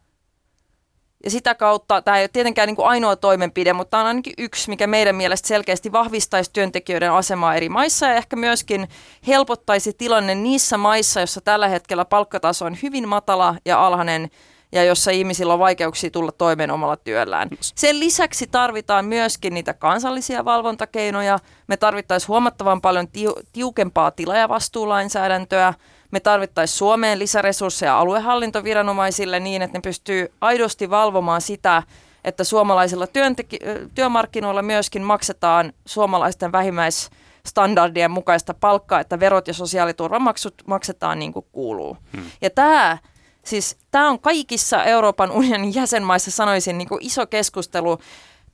Ja 1.23 1.29
sitä 1.29 1.55
kautta, 1.55 2.01
tämä 2.01 2.17
ei 2.17 2.23
ole 2.23 2.29
tietenkään 2.33 2.67
niin 2.67 2.75
kuin 2.75 2.87
ainoa 2.87 3.15
toimenpide, 3.15 3.73
mutta 3.73 3.91
tämä 3.91 4.01
on 4.01 4.07
ainakin 4.07 4.33
yksi, 4.37 4.69
mikä 4.69 4.87
meidän 4.87 5.15
mielestä 5.15 5.47
selkeästi 5.47 5.91
vahvistaisi 5.91 6.49
työntekijöiden 6.53 7.11
asemaa 7.11 7.55
eri 7.55 7.69
maissa 7.69 8.05
ja 8.05 8.15
ehkä 8.15 8.35
myöskin 8.35 8.87
helpottaisi 9.27 9.93
tilanne 9.93 10.35
niissä 10.35 10.77
maissa, 10.77 11.19
joissa 11.19 11.41
tällä 11.41 11.67
hetkellä 11.67 12.05
palkkataso 12.05 12.65
on 12.65 12.77
hyvin 12.83 13.07
matala 13.07 13.55
ja 13.65 13.85
alhainen 13.85 14.29
ja 14.73 14.83
jossa 14.83 15.11
ihmisillä 15.11 15.53
on 15.53 15.59
vaikeuksia 15.59 16.11
tulla 16.11 16.31
toimeen 16.31 16.71
omalla 16.71 16.97
työllään. 16.97 17.49
Sen 17.61 17.99
lisäksi 17.99 18.47
tarvitaan 18.47 19.05
myöskin 19.05 19.53
niitä 19.53 19.73
kansallisia 19.73 20.45
valvontakeinoja. 20.45 21.39
Me 21.67 21.77
tarvittaisiin 21.77 22.27
huomattavan 22.27 22.81
paljon 22.81 23.07
tiu- 23.07 23.43
tiukempaa 23.53 24.11
tilajavastuulainsäädäntöä. 24.11 25.73
Me 26.11 26.19
tarvittaisiin 26.19 26.77
Suomeen 26.77 27.19
lisäresursseja 27.19 27.99
aluehallintoviranomaisille 27.99 29.39
niin, 29.39 29.61
että 29.61 29.77
ne 29.77 29.81
pystyy 29.81 30.31
aidosti 30.41 30.89
valvomaan 30.89 31.41
sitä, 31.41 31.83
että 32.23 32.43
suomalaisilla 32.43 33.05
työntek- 33.05 33.89
työmarkkinoilla 33.95 34.61
myöskin 34.61 35.01
maksetaan 35.01 35.73
suomalaisten 35.85 36.51
vähimmäisstandardien 36.51 38.11
mukaista 38.11 38.53
palkkaa, 38.53 38.99
että 38.99 39.19
verot 39.19 39.47
ja 39.47 39.53
sosiaaliturvamaksut 39.53 40.53
maksetaan 40.67 41.19
niin 41.19 41.33
kuin 41.33 41.45
kuuluu. 41.51 41.97
Hmm. 42.13 42.23
Ja 42.41 42.49
tämä 42.49 42.97
Siis 43.45 43.77
tämä 43.91 44.09
on 44.09 44.19
kaikissa 44.19 44.83
Euroopan 44.83 45.31
unionin 45.31 45.75
jäsenmaissa, 45.75 46.31
sanoisin, 46.31 46.77
niin 46.77 46.87
kuin 46.87 47.05
iso 47.05 47.27
keskustelu. 47.27 47.97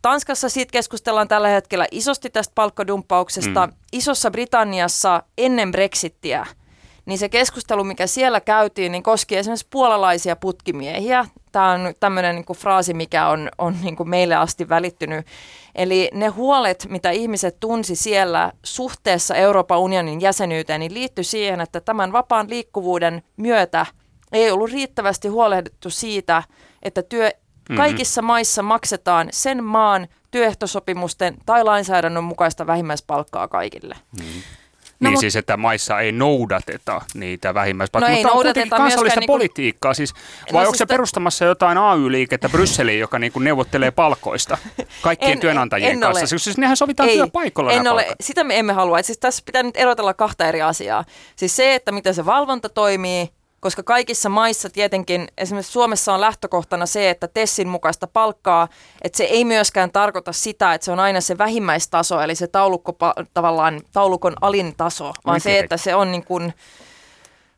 Tanskassa 0.01 0.49
siitä 0.49 0.71
keskustellaan 0.71 1.27
tällä 1.27 1.47
hetkellä 1.47 1.87
isosti 1.91 2.29
tästä 2.29 2.51
palkkadumppauksesta. 2.55 3.67
Mm. 3.67 3.73
Isossa 3.93 4.31
Britanniassa 4.31 5.23
ennen 5.37 5.71
Brexittiä, 5.71 6.47
niin 7.05 7.19
se 7.19 7.29
keskustelu, 7.29 7.83
mikä 7.83 8.07
siellä 8.07 8.41
käytiin, 8.41 8.91
niin 8.91 9.03
koski 9.03 9.37
esimerkiksi 9.37 9.67
puolalaisia 9.69 10.35
putkimiehiä. 10.35 11.25
Tämä 11.51 11.71
on 11.71 11.93
tämmöinen 11.99 12.35
niin 12.35 12.57
fraasi, 12.57 12.93
mikä 12.93 13.27
on, 13.27 13.49
on 13.57 13.75
niin 13.81 13.95
kuin 13.95 14.09
meille 14.09 14.35
asti 14.35 14.69
välittynyt. 14.69 15.25
Eli 15.75 16.09
ne 16.13 16.27
huolet, 16.27 16.87
mitä 16.89 17.11
ihmiset 17.11 17.59
tunsi 17.59 17.95
siellä 17.95 18.51
suhteessa 18.63 19.35
Euroopan 19.35 19.79
unionin 19.79 20.21
jäsenyyteen, 20.21 20.79
niin 20.79 20.93
liittyi 20.93 21.23
siihen, 21.23 21.61
että 21.61 21.81
tämän 21.81 22.11
vapaan 22.11 22.49
liikkuvuuden 22.49 23.23
myötä– 23.37 23.85
ei 24.31 24.51
ollut 24.51 24.71
riittävästi 24.71 25.27
huolehdittu 25.27 25.89
siitä, 25.89 26.43
että 26.83 27.03
työ 27.03 27.29
mm-hmm. 27.29 27.75
kaikissa 27.75 28.21
maissa 28.21 28.63
maksetaan 28.63 29.27
sen 29.31 29.63
maan 29.63 30.07
työehtosopimusten 30.31 31.37
tai 31.45 31.63
lainsäädännön 31.63 32.23
mukaista 32.23 32.67
vähimmäispalkkaa 32.67 33.47
kaikille. 33.47 33.95
Mm-hmm. 34.19 34.41
No, 34.99 35.09
niin 35.09 35.19
siis, 35.19 35.35
että 35.35 35.57
maissa 35.57 35.99
ei 35.99 36.11
noudateta 36.11 37.01
niitä 37.13 37.53
vähimmäispalkkoja. 37.53 38.15
No 38.15 38.17
mutta 38.17 38.31
on 38.31 38.43
kuitenkin 38.43 38.69
kansallista 38.69 39.19
niinku... 39.19 39.33
politiikkaa. 39.33 39.93
Siis, 39.93 40.13
vai 40.13 40.51
no, 40.53 40.59
onko 40.59 40.71
siis 40.71 40.77
se 40.77 40.85
perustamassa 40.85 41.45
jotain 41.45 41.77
AY-liikettä 41.77 42.49
Brysseliin, 42.49 42.99
joka 42.99 43.19
niinku 43.19 43.39
neuvottelee 43.39 43.91
palkoista 43.91 44.57
kaikkien 45.01 45.31
en, 45.37 45.39
työnantajien 45.39 45.91
en 45.91 45.99
kanssa? 45.99 46.35
Ole. 46.35 46.39
Siis 46.39 46.57
nehän 46.57 46.77
sovitaan 46.77 47.09
ei, 47.09 47.15
työpaikoilla 47.15 47.71
en 47.71 47.87
ole. 47.87 48.07
Sitä 48.21 48.43
me 48.43 48.59
emme 48.59 48.73
halua. 48.73 48.99
Et 48.99 49.05
siis 49.05 49.17
tässä 49.17 49.43
pitää 49.45 49.63
nyt 49.63 49.77
erotella 49.77 50.13
kahta 50.13 50.47
eri 50.47 50.61
asiaa. 50.61 51.05
Siis 51.35 51.55
se, 51.55 51.75
että 51.75 51.91
miten 51.91 52.13
se 52.13 52.25
valvonta 52.25 52.69
toimii 52.69 53.29
koska 53.59 53.83
kaikissa 53.83 54.29
maissa 54.29 54.69
tietenkin, 54.69 55.27
esimerkiksi 55.37 55.71
Suomessa 55.71 56.13
on 56.13 56.21
lähtökohtana 56.21 56.85
se, 56.85 57.09
että 57.09 57.27
Tessin 57.27 57.67
mukaista 57.67 58.07
palkkaa, 58.07 58.67
että 59.01 59.17
se 59.17 59.23
ei 59.23 59.45
myöskään 59.45 59.91
tarkoita 59.91 60.33
sitä, 60.33 60.73
että 60.73 60.85
se 60.85 60.91
on 60.91 60.99
aina 60.99 61.21
se 61.21 61.37
vähimmäistaso, 61.37 62.21
eli 62.21 62.35
se 62.35 62.47
taulukko, 62.47 62.97
tavallaan 63.33 63.81
taulukon 63.93 64.33
alin 64.41 64.73
taso, 64.77 65.13
vaan 65.25 65.41
se, 65.41 65.59
että 65.59 65.77
se 65.77 65.95
on 65.95 66.11
niin 66.11 66.25
kuin, 66.25 66.53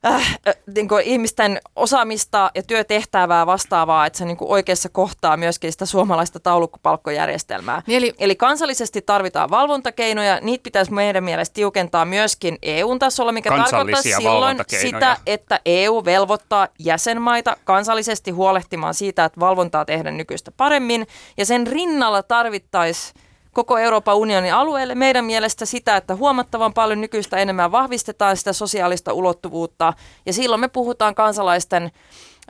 äh, 0.06 0.40
äh, 0.48 0.56
niin 0.76 0.88
kuin 0.88 1.04
ihmisten 1.04 1.60
osaamista 1.76 2.52
ja 2.56 2.64
työtehtävää 2.64 3.46
vastaavaa, 3.46 4.06
että 4.06 4.20
se 4.20 4.26
niin 4.26 4.38
kuin 4.38 4.52
oikeassa 4.52 4.90
kohtaa 4.90 5.38
myöskin 5.38 5.72
sitä 5.72 5.86
suomalaista 5.86 6.40
taulukkopalkkojärjestelmää. 6.40 7.82
Niin 7.88 7.98
eli, 7.98 8.14
eli 8.20 8.36
kansallisesti 8.36 9.02
tarvitaan 9.02 9.50
valvontakeinoja, 9.50 10.40
niitä 10.42 10.64
pitäisi 10.64 10.94
meidän 10.94 11.24
mielestä 11.24 11.54
tiukentaa 11.54 12.06
myöskin 12.06 12.58
EU-tasolla, 12.62 13.32
mikä 13.32 13.50
tarkoittaa 13.50 14.02
silloin 14.02 14.58
sitä, 14.82 15.18
että 15.26 15.60
EU 15.66 16.06
velvoittaa 16.06 16.68
jäsenmaita 16.80 17.58
kansallisesti 17.64 18.32
huolehtimaan 18.32 18.94
siitä, 18.94 19.26
että 19.26 19.40
valvontaa 19.40 19.86
tehdään 19.86 20.18
nykyistä 20.18 20.52
paremmin, 20.52 21.08
ja 21.38 21.46
sen 21.46 21.68
rinnalla 21.68 22.24
tarvittaisiin 22.24 23.31
koko 23.54 23.78
Euroopan 23.78 24.16
unionin 24.16 24.54
alueelle. 24.54 24.96
Meidän 24.96 25.26
mielestä 25.26 25.66
sitä, 25.66 25.98
että 25.98 26.16
huomattavan 26.16 26.74
paljon 26.74 27.02
nykyistä 27.02 27.38
enemmän 27.38 27.72
vahvistetaan 27.72 28.38
sitä 28.38 28.54
sosiaalista 28.54 29.14
ulottuvuutta 29.14 29.94
ja 30.26 30.34
silloin 30.34 30.62
me 30.62 30.68
puhutaan 30.68 31.16
kansalaisten 31.16 31.92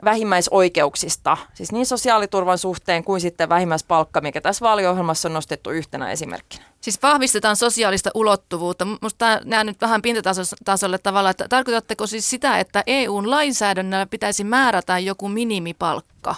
vähimmäisoikeuksista, 0.04 1.36
siis 1.54 1.72
niin 1.72 1.86
sosiaaliturvan 1.86 2.58
suhteen 2.58 3.04
kuin 3.04 3.20
sitten 3.20 3.48
vähimmäispalkka, 3.48 4.20
mikä 4.20 4.40
tässä 4.40 4.64
vaaliohjelmassa 4.64 5.28
on 5.28 5.32
nostettu 5.32 5.70
yhtenä 5.70 6.10
esimerkkinä. 6.10 6.64
Siis 6.80 7.02
vahvistetaan 7.02 7.56
sosiaalista 7.56 8.10
ulottuvuutta. 8.14 8.84
Minusta 8.84 9.40
nämä 9.44 9.64
nyt 9.64 9.80
vähän 9.80 10.02
pintatasolle 10.02 10.98
tavalla, 10.98 11.30
että 11.30 11.48
tarkoitatteko 11.48 12.06
siis 12.06 12.30
sitä, 12.30 12.58
että 12.58 12.82
EUn 12.86 13.30
lainsäädännöllä 13.30 14.06
pitäisi 14.06 14.44
määrätä 14.44 14.98
joku 14.98 15.28
minimipalkka, 15.28 16.34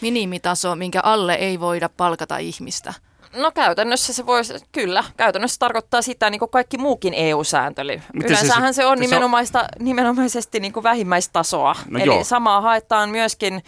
minimitaso, 0.00 0.76
minkä 0.76 1.00
alle 1.02 1.34
ei 1.34 1.60
voida 1.60 1.88
palkata 1.88 2.38
ihmistä? 2.38 2.94
No 3.34 3.52
käytännössä 3.52 4.12
se 4.12 4.26
voisi, 4.26 4.54
kyllä, 4.72 5.04
käytännössä 5.16 5.58
tarkoittaa 5.58 6.02
sitä 6.02 6.30
niin 6.30 6.38
kuin 6.38 6.50
kaikki 6.50 6.78
muukin 6.78 7.14
EU-sääntely. 7.14 8.00
Miten 8.12 8.30
Yleensähän 8.30 8.74
se, 8.74 8.82
se 8.82 8.86
on 8.86 8.98
nimenomaista, 8.98 9.64
nimenomaisesti 9.78 10.60
niin 10.60 10.72
kuin 10.72 10.82
vähimmäistasoa. 10.82 11.76
No 11.90 11.98
Eli 11.98 12.06
joo. 12.06 12.24
samaa 12.24 12.60
haetaan 12.60 13.10
myöskin, 13.10 13.62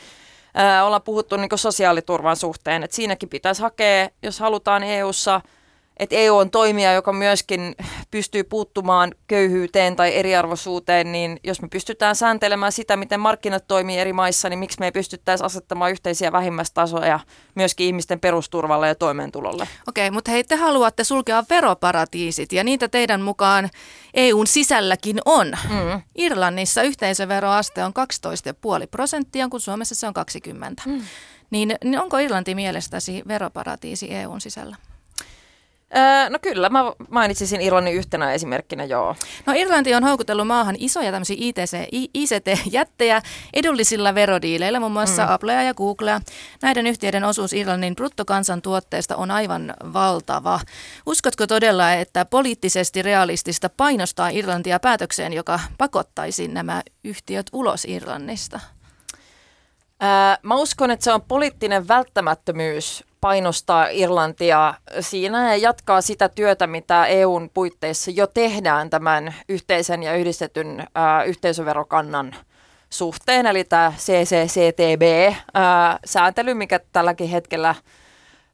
äh, 0.59 0.87
ollaan 0.87 1.03
puhuttu 1.03 1.37
niin 1.37 1.49
kuin 1.49 1.59
sosiaaliturvan 1.59 2.37
suhteen, 2.37 2.83
että 2.83 2.97
siinäkin 2.97 3.29
pitäisi 3.29 3.63
hakea, 3.63 4.09
jos 4.23 4.41
halutaan 4.41 4.83
EU-ssa– 4.83 5.41
että 5.97 6.17
EU 6.17 6.37
on 6.37 6.51
toimija, 6.51 6.93
joka 6.93 7.13
myöskin 7.13 7.75
pystyy 8.11 8.45
puuttumaan 8.45 9.15
köyhyyteen 9.27 9.97
tai 9.97 10.17
eriarvoisuuteen, 10.17 11.13
niin 11.13 11.41
jos 11.45 11.63
me 11.63 11.69
pystytään 11.69 12.17
sääntelemään 12.17 12.73
sitä, 12.73 12.97
miten 12.97 13.21
markkinat 13.21 13.65
toimii 13.69 13.99
eri 13.99 14.13
maissa, 14.13 14.49
niin 14.49 14.59
miksi 14.59 14.79
me 14.81 14.87
ei 14.87 14.93
pystyttäisi 14.93 15.45
asettamaan 15.45 15.91
yhteisiä 15.91 16.33
vähimmäistasoja 16.33 17.21
myöskin 17.55 17.87
ihmisten 17.87 18.21
perusturvalle 18.21 18.89
ja 18.89 18.95
toimeentulolle? 18.95 19.69
Okei, 19.89 20.11
mutta 20.11 20.31
hei, 20.31 20.45
te 20.45 20.57
haluatte 20.57 21.05
sulkea 21.05 21.45
veroparatiisit 21.51 22.53
ja 22.53 22.65
niitä 22.65 22.89
teidän 22.89 23.21
mukaan 23.21 23.71
EUn 24.15 24.47
sisälläkin 24.47 25.19
on. 25.25 25.47
Mm. 25.69 26.03
Irlannissa 26.15 26.83
yhteisöveroaste 26.83 27.85
on 27.85 27.93
12,5 28.83 28.87
prosenttia, 28.91 29.49
kun 29.49 29.61
Suomessa 29.61 29.95
se 29.95 30.07
on 30.07 30.15
20. 30.15 30.83
Mm. 30.87 31.03
Niin, 31.51 31.75
niin 31.85 32.01
onko 32.01 32.19
Irlanti 32.19 32.55
mielestäsi 32.55 33.23
veroparatiisi 33.29 34.15
EUn 34.15 34.41
sisällä? 34.41 34.77
Öö, 35.97 36.31
no 36.31 36.39
kyllä, 36.43 36.69
mä 36.69 36.93
mainitsisin 37.11 37.61
Irlannin 37.61 37.95
yhtenä 37.95 38.33
esimerkkinä, 38.33 38.85
joo. 38.85 39.17
No 39.47 39.53
Irlanti 39.57 39.95
on 39.95 40.05
houkutellut 40.05 40.47
maahan 40.47 40.77
isoja 40.79 41.11
tämmöisiä 41.13 41.37
ITC, 41.39 41.89
ICT-jättejä 42.15 43.23
edullisilla 43.55 44.15
verodiileillä, 44.15 44.81
muun 44.81 44.93
muassa 44.93 45.27
mm. 45.27 45.33
Applea 45.33 45.63
ja 45.63 45.75
Googlea. 45.75 46.21
Näiden 46.63 46.87
yhtiöiden 46.87 47.25
osuus 47.25 47.53
Irlannin 47.53 47.97
bruttokansantuotteesta 47.97 49.17
on 49.17 49.31
aivan 49.31 49.75
valtava. 49.93 50.61
Uskotko 51.07 51.47
todella, 51.47 51.93
että 51.93 52.25
poliittisesti 52.25 53.03
realistista 53.03 53.71
painostaa 53.77 54.29
Irlantia 54.29 54.81
päätökseen, 54.81 55.33
joka 55.33 55.61
pakottaisi 55.79 56.49
nämä 56.49 56.83
yhtiöt 57.05 57.47
ulos 57.53 57.85
Irlannista? 57.85 58.61
Ää, 60.01 60.39
mä 60.43 60.55
uskon, 60.55 60.91
että 60.91 61.05
se 61.05 61.13
on 61.13 61.23
poliittinen 61.23 61.89
välttämättömyys 61.89 63.05
painostaa 63.21 63.89
Irlantia 63.89 64.75
siinä 65.01 65.51
ja 65.51 65.57
jatkaa 65.57 66.01
sitä 66.01 66.29
työtä, 66.29 66.67
mitä 66.67 67.07
EUn 67.07 67.51
puitteissa 67.55 68.11
jo 68.11 68.27
tehdään 68.27 68.91
tämän 68.91 69.35
yhteisen 69.49 70.03
ja 70.03 70.15
yhdistetyn 70.15 70.87
ää, 70.95 71.25
yhteisöverokannan 71.25 72.35
suhteen, 72.91 73.47
eli 73.47 73.65
tämä 73.65 73.93
CCCTB-sääntely, 73.97 76.55
mikä 76.55 76.81
tälläkin 76.93 77.29
hetkellä 77.29 77.75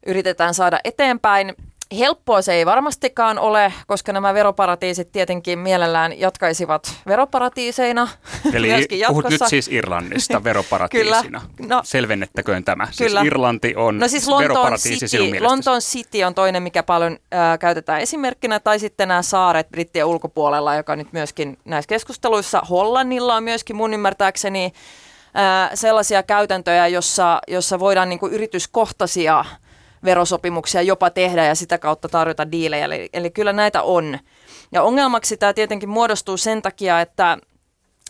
yritetään 0.05 0.53
saada 0.53 0.79
eteenpäin. 0.83 1.55
Helppoa 1.99 2.41
se 2.41 2.53
ei 2.53 2.65
varmastikaan 2.65 3.39
ole, 3.39 3.73
koska 3.87 4.13
nämä 4.13 4.33
veroparatiisit 4.33 5.11
tietenkin 5.11 5.59
mielellään 5.59 6.19
jatkaisivat 6.19 6.95
veroparatiiseina 7.07 8.07
Eli 8.53 8.69
puhut 9.07 9.29
nyt 9.29 9.41
siis 9.47 9.67
Irlannista 9.67 10.43
veroparatiisina. 10.49 11.41
Kyllä. 11.55 11.75
No, 11.75 11.81
Selvennettäköön 11.83 12.63
tämä. 12.63 12.85
Siis 12.85 12.97
Kyllä. 12.97 13.19
Siis 13.19 13.27
Irlanti 13.27 13.73
on 13.75 13.99
no 13.99 14.07
siis 14.07 14.27
Lontoon 14.27 14.73
City, 14.73 15.39
Lontoon 15.39 15.81
City 15.81 16.23
on 16.23 16.35
toinen, 16.35 16.63
mikä 16.63 16.83
paljon 16.83 17.17
äh, 17.33 17.59
käytetään 17.59 18.01
esimerkkinä, 18.01 18.59
tai 18.59 18.79
sitten 18.79 19.07
nämä 19.07 19.21
saaret 19.21 19.69
brittien 19.69 20.05
ulkopuolella, 20.05 20.75
joka 20.75 20.95
nyt 20.95 21.13
myöskin 21.13 21.57
näissä 21.65 21.89
keskusteluissa 21.89 22.61
Hollannilla 22.69 23.35
on 23.35 23.43
myöskin 23.43 23.75
mun 23.75 23.93
ymmärtääkseni 23.93 24.65
äh, 25.37 25.69
sellaisia 25.73 26.23
käytäntöjä, 26.23 26.87
jossa, 26.87 27.41
jossa 27.47 27.79
voidaan 27.79 28.09
niin 28.09 28.19
kuin 28.19 28.33
yrityskohtaisia 28.33 29.45
verosopimuksia 30.05 30.81
jopa 30.81 31.09
tehdä 31.09 31.45
ja 31.45 31.55
sitä 31.55 31.77
kautta 31.77 32.09
tarjota 32.09 32.51
diilejä. 32.51 32.85
Eli, 32.85 33.09
eli 33.13 33.29
kyllä 33.29 33.53
näitä 33.53 33.81
on. 33.81 34.19
Ja 34.71 34.83
ongelmaksi 34.83 35.37
tämä 35.37 35.53
tietenkin 35.53 35.89
muodostuu 35.89 36.37
sen 36.37 36.61
takia, 36.61 37.01
että, 37.01 37.37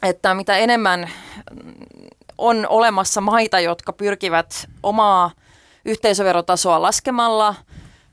että 0.04 0.34
mitä 0.34 0.58
enemmän 0.58 1.10
on 2.38 2.68
olemassa 2.70 3.22
maita, 3.22 3.60
jotka 3.60 3.94
pyrkivät 3.94 4.68
omaa 4.84 5.32
yhteisöverotasoa 5.86 6.82
laskemalla 6.82 7.56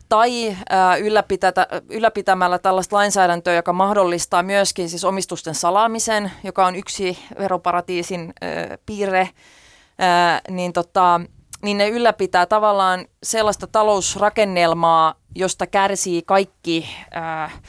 tai 0.08 0.56
ylläpitätä, 1.00 1.66
ylläpitämällä 1.88 2.58
tällaista 2.58 2.96
lainsäädäntöä, 2.96 3.54
joka 3.54 3.72
mahdollistaa 3.72 4.42
myöskin 4.42 4.88
siis 4.88 5.04
omistusten 5.04 5.54
salaamisen, 5.54 6.32
joka 6.44 6.66
on 6.66 6.76
yksi 6.76 7.18
veroparatiisin 7.38 8.34
piirre, 8.86 9.30
niin 10.48 10.72
tota, 10.72 11.20
niin 11.62 11.78
ne 11.78 11.88
ylläpitää 11.88 12.46
tavallaan 12.46 13.06
sellaista 13.22 13.66
talousrakennelmaa, 13.66 15.14
josta 15.34 15.66
kärsii 15.66 16.22
kaikki 16.22 16.88
äh, 17.16 17.60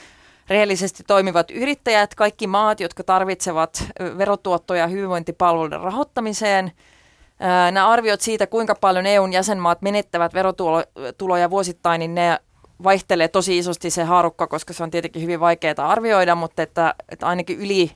rehellisesti 0.47 1.03
toimivat 1.07 1.51
yrittäjät, 1.51 2.15
kaikki 2.15 2.47
maat, 2.47 2.79
jotka 2.79 3.03
tarvitsevat 3.03 3.85
verotuottoja 4.17 4.87
hyvinvointipalveluiden 4.87 5.81
rahoittamiseen. 5.81 6.65
Äh, 6.65 7.71
nämä 7.71 7.89
arviot 7.89 8.21
siitä, 8.21 8.47
kuinka 8.47 8.75
paljon 8.75 9.05
EUn 9.05 9.33
jäsenmaat 9.33 9.81
menettävät 9.81 10.33
verotuloja 10.33 11.49
vuosittain, 11.49 11.99
niin 11.99 12.15
ne 12.15 12.39
vaihtelee 12.83 13.27
tosi 13.27 13.57
isosti 13.57 13.89
se 13.89 14.03
haarukka, 14.03 14.47
koska 14.47 14.73
se 14.73 14.83
on 14.83 14.91
tietenkin 14.91 15.21
hyvin 15.21 15.39
vaikeaa 15.39 15.73
arvioida, 15.77 16.35
mutta 16.35 16.63
että, 16.63 16.95
että 17.09 17.27
ainakin 17.27 17.59
yli 17.59 17.91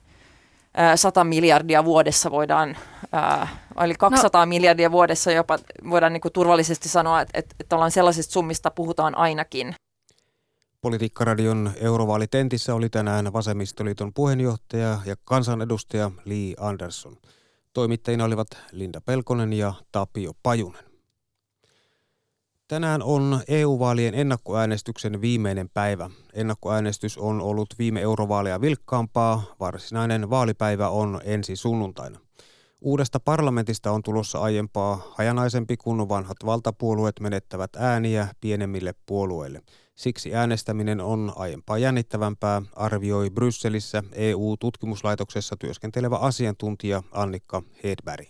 100 0.95 1.23
miljardia 1.23 1.85
vuodessa 1.85 2.31
voidaan, 2.31 2.77
eli 3.83 3.95
200 3.99 4.45
no. 4.45 4.49
miljardia 4.49 4.91
vuodessa 4.91 5.31
jopa 5.31 5.59
voidaan 5.89 6.13
niin 6.13 6.21
kuin 6.21 6.31
turvallisesti 6.31 6.89
sanoa, 6.89 7.21
että, 7.21 7.39
että, 7.39 7.55
että 7.59 7.75
ollaan 7.75 7.91
sellaisista 7.91 8.33
summista 8.33 8.71
puhutaan 8.71 9.17
ainakin. 9.17 9.75
Politiikkaradion 10.81 11.71
eurovaalitentissä 11.81 12.75
oli 12.75 12.89
tänään 12.89 13.33
Vasemmistoliiton 13.33 14.13
puheenjohtaja 14.13 14.99
ja 15.05 15.15
kansanedustaja 15.23 16.11
Lee 16.25 16.53
Anderson. 16.59 17.17
Toimittajina 17.73 18.25
olivat 18.25 18.47
Linda 18.71 19.01
Pelkonen 19.01 19.53
ja 19.53 19.73
Tapio 19.91 20.31
Pajunen. 20.43 20.83
Tänään 22.67 23.03
on 23.03 23.41
EU-vaalien 23.47 24.13
ennakkoäänestyksen 24.13 25.21
viimeinen 25.21 25.69
päivä. 25.73 26.09
Ennakkoäänestys 26.33 27.17
on 27.17 27.41
ollut 27.41 27.67
viime 27.79 28.01
eurovaaleja 28.01 28.61
vilkkaampaa. 28.61 29.43
Varsinainen 29.59 30.29
vaalipäivä 30.29 30.89
on 30.89 31.21
ensi 31.23 31.55
sunnuntaina. 31.55 32.24
Uudesta 32.85 33.19
parlamentista 33.19 33.91
on 33.91 34.03
tulossa 34.03 34.39
aiempaa 34.39 35.01
hajanaisempi, 35.17 35.77
kun 35.77 36.09
vanhat 36.09 36.37
valtapuolueet 36.45 37.19
menettävät 37.19 37.69
ääniä 37.77 38.27
pienemmille 38.41 38.93
puolueille. 39.05 39.61
Siksi 39.95 40.35
äänestäminen 40.35 41.01
on 41.01 41.33
aiempaa 41.35 41.77
jännittävämpää, 41.77 42.61
arvioi 42.75 43.29
Brysselissä 43.29 44.03
EU-tutkimuslaitoksessa 44.13 45.55
työskentelevä 45.59 46.15
asiantuntija 46.15 47.03
Annikka 47.11 47.61
Hedberg. 47.83 48.27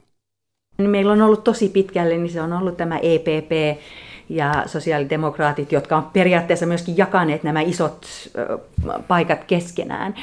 Meillä 0.78 1.14
on 1.14 1.22
ollut 1.22 1.44
tosi 1.44 1.70
pitkälle, 1.70 2.18
niin 2.18 2.32
se 2.34 2.42
on 2.42 2.54
ollut 2.54 2.78
tämä 2.78 2.98
EPP, 2.98 3.82
ja 4.30 4.64
sosiaalidemokraatit, 4.66 5.72
jotka 5.72 5.98
on 5.98 6.04
periaatteessa 6.14 6.66
myöskin 6.66 6.98
jakaneet 6.98 7.44
nämä 7.44 7.62
isot 7.62 8.06
paikat 9.08 9.44
keskenään. 9.44 10.16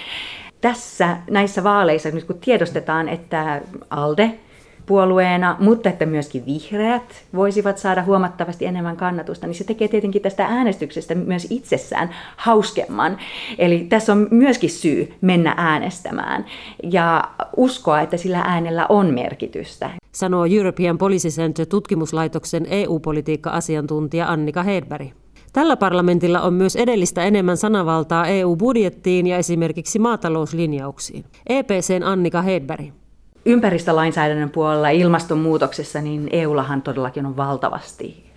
Tässä 0.63 1.17
näissä 1.31 1.65
vaaleissa, 1.65 2.11
nyt 2.11 2.25
kun 2.25 2.39
tiedostetaan, 2.39 3.09
että 3.09 3.61
ALDE 3.91 4.39
puolueena, 4.87 5.57
mutta 5.61 5.89
että 5.89 6.07
myöskin 6.07 6.47
vihreät 6.47 7.25
voisivat 7.35 7.79
saada 7.79 8.03
huomattavasti 8.03 8.67
enemmän 8.67 8.97
kannatusta, 8.97 9.47
niin 9.47 9.55
se 9.55 9.65
tekee 9.65 9.89
tietenkin 9.89 10.23
tästä 10.23 10.47
äänestyksestä 10.47 11.15
myös 11.15 11.47
itsessään 11.51 12.11
hauskemman. 12.37 13.19
Eli 13.59 13.87
tässä 13.89 14.13
on 14.13 14.29
myöskin 14.31 14.71
syy 14.71 15.15
mennä 15.21 15.55
äänestämään 15.57 16.45
ja 16.83 17.25
uskoa, 17.57 18.01
että 18.01 18.17
sillä 18.17 18.39
äänellä 18.39 18.87
on 18.89 19.15
merkitystä. 19.15 19.91
Sanoo 20.13 20.47
European 20.51 20.99
Policy 20.99 21.29
Center 21.29 21.67
tutkimuslaitoksen 21.67 22.67
EU-politiikka-asiantuntija 22.71 24.27
Annika 24.29 24.63
Hedberg. 24.63 25.22
Tällä 25.53 25.77
parlamentilla 25.77 26.41
on 26.41 26.55
myös 26.55 26.77
edellistä 26.77 27.25
enemmän 27.25 27.57
sanavaltaa 27.57 28.27
EU-budjettiin 28.27 29.27
ja 29.27 29.37
esimerkiksi 29.37 29.99
maatalouslinjauksiin. 29.99 31.25
EPCn 31.47 32.03
Annika 32.05 32.43
Hedberg 32.43 32.93
ympäristölainsäädännön 33.45 34.51
puolella 34.51 34.89
ilmastonmuutoksessa, 34.89 36.01
niin 36.01 36.29
EUllahan 36.33 36.83
todellakin 36.83 37.27
on 37.27 37.37
valtavasti 37.37 38.33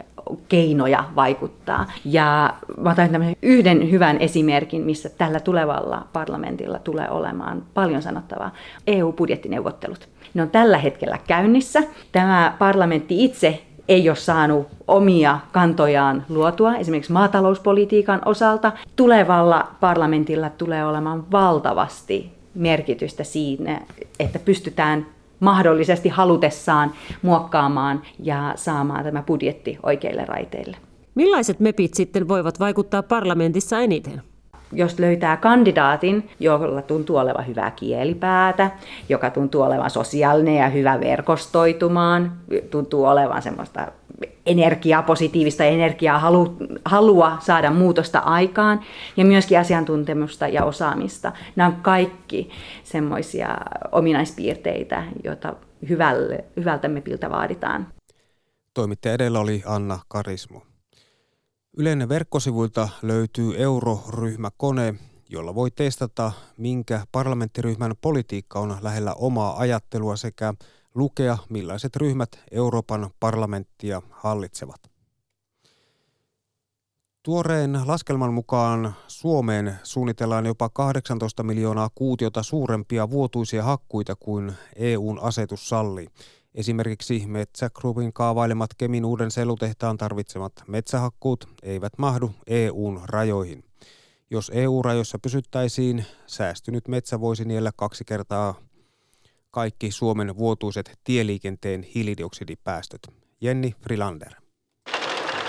keinoja 0.47 1.04
vaikuttaa. 1.15 1.86
Ja 2.06 2.54
mä 2.78 2.91
otan 2.91 3.36
yhden 3.41 3.91
hyvän 3.91 4.17
esimerkin, 4.17 4.82
missä 4.82 5.10
tällä 5.10 5.39
tulevalla 5.39 6.08
parlamentilla 6.13 6.80
tulee 6.80 7.10
olemaan 7.10 7.63
paljon 7.73 8.01
sanottavaa. 8.01 8.51
EU-budjettineuvottelut. 8.88 10.10
Ne 10.34 10.41
on 10.41 10.49
tällä 10.49 10.78
hetkellä 10.78 11.17
käynnissä. 11.28 11.84
Tämä 12.12 12.56
parlamentti 12.60 13.23
itse 13.23 13.64
ei 13.88 14.10
ole 14.10 14.15
saanut 14.15 14.67
omia 14.88 15.39
kantojaan 15.52 16.26
luotua, 16.30 16.76
esimerkiksi 16.76 17.12
maatalouspolitiikan 17.12 18.21
osalta. 18.26 18.71
Tulevalla 18.95 19.67
parlamentilla 19.80 20.50
tulee 20.50 20.86
olemaan 20.86 21.32
valtavasti 21.32 22.32
merkitystä 22.56 23.24
siinä, 23.24 23.82
että 24.19 24.39
pystytään 24.39 25.06
mahdollisesti 25.39 26.10
halutessaan 26.10 26.91
muokkaamaan 27.21 28.02
ja 28.19 28.54
saamaan 28.56 29.04
tämä 29.04 29.24
budjetti 29.24 29.78
oikeille 29.84 30.26
raiteille. 30.26 30.78
Millaiset 31.15 31.60
MEPit 31.60 31.93
sitten 31.93 32.28
voivat 32.28 32.60
vaikuttaa 32.60 33.04
parlamentissa 33.04 33.80
eniten? 33.80 34.21
Jos 34.71 34.99
löytää 34.99 35.38
kandidaatin, 35.38 36.30
jolla 36.39 36.82
tuntuu 36.82 37.17
olevan 37.17 37.47
hyvää 37.47 37.71
kielipäätä, 37.71 38.71
joka 39.10 39.30
tuntuu 39.30 39.62
olevan 39.62 39.89
sosiaalinen 39.89 40.56
ja 40.56 40.69
hyvä 40.69 40.99
verkostoitumaan, 40.99 42.32
tuntuu 42.71 43.06
olevan 43.06 43.41
semmoista 43.41 43.91
energiaa, 44.45 45.04
positiivista 45.04 45.63
energiaa, 45.63 46.19
halu, 46.19 46.58
halua 46.86 47.38
saada 47.39 47.71
muutosta 47.71 48.19
aikaan 48.19 48.80
ja 49.17 49.25
myöskin 49.25 49.60
asiantuntemusta 49.60 50.47
ja 50.47 50.65
osaamista. 50.65 51.32
Nämä 51.56 51.67
on 51.67 51.75
kaikki 51.82 52.49
semmoisia 52.84 53.58
ominaispiirteitä, 53.91 55.04
joita 55.23 55.54
hyvälle, 55.89 56.43
hyvältä 56.58 56.88
MEPiltä 56.88 57.30
vaaditaan. 57.30 57.88
Toimittaja 58.73 59.13
edellä 59.13 59.39
oli 59.39 59.63
Anna 59.65 59.99
Karismo. 60.08 60.62
Yleinen 61.77 62.09
verkkosivuilta 62.09 62.89
löytyy 63.01 63.53
euroryhmäkone, 63.57 64.95
jolla 65.29 65.55
voi 65.55 65.71
testata, 65.71 66.31
minkä 66.57 67.05
parlamenttiryhmän 67.11 67.95
politiikka 68.01 68.59
on 68.59 68.77
lähellä 68.81 69.13
omaa 69.13 69.59
ajattelua 69.59 70.15
sekä 70.15 70.53
lukea, 70.95 71.38
millaiset 71.49 71.95
ryhmät 71.95 72.29
Euroopan 72.51 73.09
parlamenttia 73.19 74.01
hallitsevat. 74.09 74.81
Tuoreen 77.23 77.81
laskelman 77.85 78.33
mukaan 78.33 78.93
Suomeen 79.07 79.75
suunnitellaan 79.83 80.45
jopa 80.45 80.69
18 80.69 81.43
miljoonaa 81.43 81.89
kuutiota 81.95 82.43
suurempia 82.43 83.09
vuotuisia 83.09 83.63
hakkuita 83.63 84.15
kuin 84.15 84.53
EUn 84.75 85.19
asetus 85.21 85.69
sallii. 85.69 86.07
Esimerkiksi 86.56 87.24
Metsägrupin 87.28 88.13
kaavailemat 88.13 88.70
Kemin 88.78 89.06
uuden 89.06 89.32
sellutehtaan 89.32 89.98
tarvitsemat 89.98 90.54
metsähakkuut 90.68 91.48
eivät 91.63 91.94
mahdu 91.98 92.32
EUn 92.48 93.02
rajoihin. 93.04 93.63
Jos 94.30 94.52
EU-rajoissa 94.54 95.20
pysyttäisiin, 95.20 96.06
säästynyt 96.28 96.88
metsä 96.88 97.20
voisi 97.20 97.46
niellä 97.46 97.72
kaksi 97.76 98.06
kertaa 98.06 98.56
kaikki 99.52 99.91
Suomen 99.91 100.38
vuotuiset 100.38 101.00
tieliikenteen 101.04 101.84
hiilidioksidipäästöt. 101.84 103.02
Jenni 103.41 103.76
Frilander. 103.82 104.44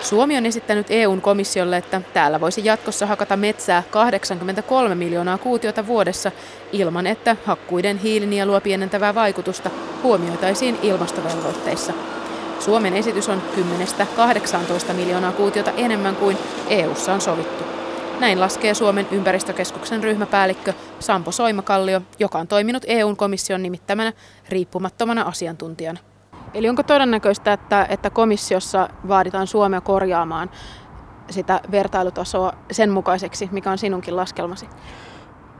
Suomi 0.06 0.36
on 0.36 0.46
esittänyt 0.46 0.86
EUn 0.90 1.20
komissiolle, 1.20 1.76
että 1.76 2.02
täällä 2.14 2.40
voisi 2.40 2.64
jatkossa 2.64 3.06
hakata 3.06 3.36
metsää 3.36 3.82
83 3.90 4.94
miljoonaa 4.94 5.38
kuutiota 5.38 5.86
vuodessa 5.86 6.32
ilman, 6.72 7.06
että 7.06 7.36
hakkuiden 7.44 7.98
hiilinielua 7.98 8.60
pienentävää 8.60 9.14
vaikutusta 9.14 9.70
huomioitaisiin 10.02 10.78
ilmastovelvoitteissa. 10.82 11.92
Suomen 12.60 12.96
esitys 12.96 13.28
on 13.28 13.42
10-18 14.90 14.92
miljoonaa 14.92 15.32
kuutiota 15.32 15.70
enemmän 15.70 16.16
kuin 16.16 16.38
EUssa 16.68 17.14
on 17.14 17.20
sovittu. 17.20 17.64
Näin 18.20 18.40
laskee 18.40 18.74
Suomen 18.74 19.06
ympäristökeskuksen 19.10 20.02
ryhmäpäällikkö 20.02 20.72
Sampo 21.00 21.32
Soimakallio, 21.32 22.00
joka 22.18 22.38
on 22.38 22.48
toiminut 22.48 22.82
EUn 22.86 23.16
komission 23.16 23.62
nimittämänä 23.62 24.12
riippumattomana 24.48 25.22
asiantuntijana. 25.22 25.98
Eli 26.56 26.68
onko 26.68 26.82
todennäköistä, 26.82 27.52
että, 27.52 27.86
että 27.90 28.10
komissiossa 28.10 28.88
vaaditaan 29.08 29.46
Suomea 29.46 29.80
korjaamaan 29.80 30.50
sitä 31.30 31.60
vertailutasoa 31.70 32.52
sen 32.70 32.90
mukaiseksi, 32.90 33.48
mikä 33.52 33.70
on 33.70 33.78
sinunkin 33.78 34.16
laskelmasi? 34.16 34.68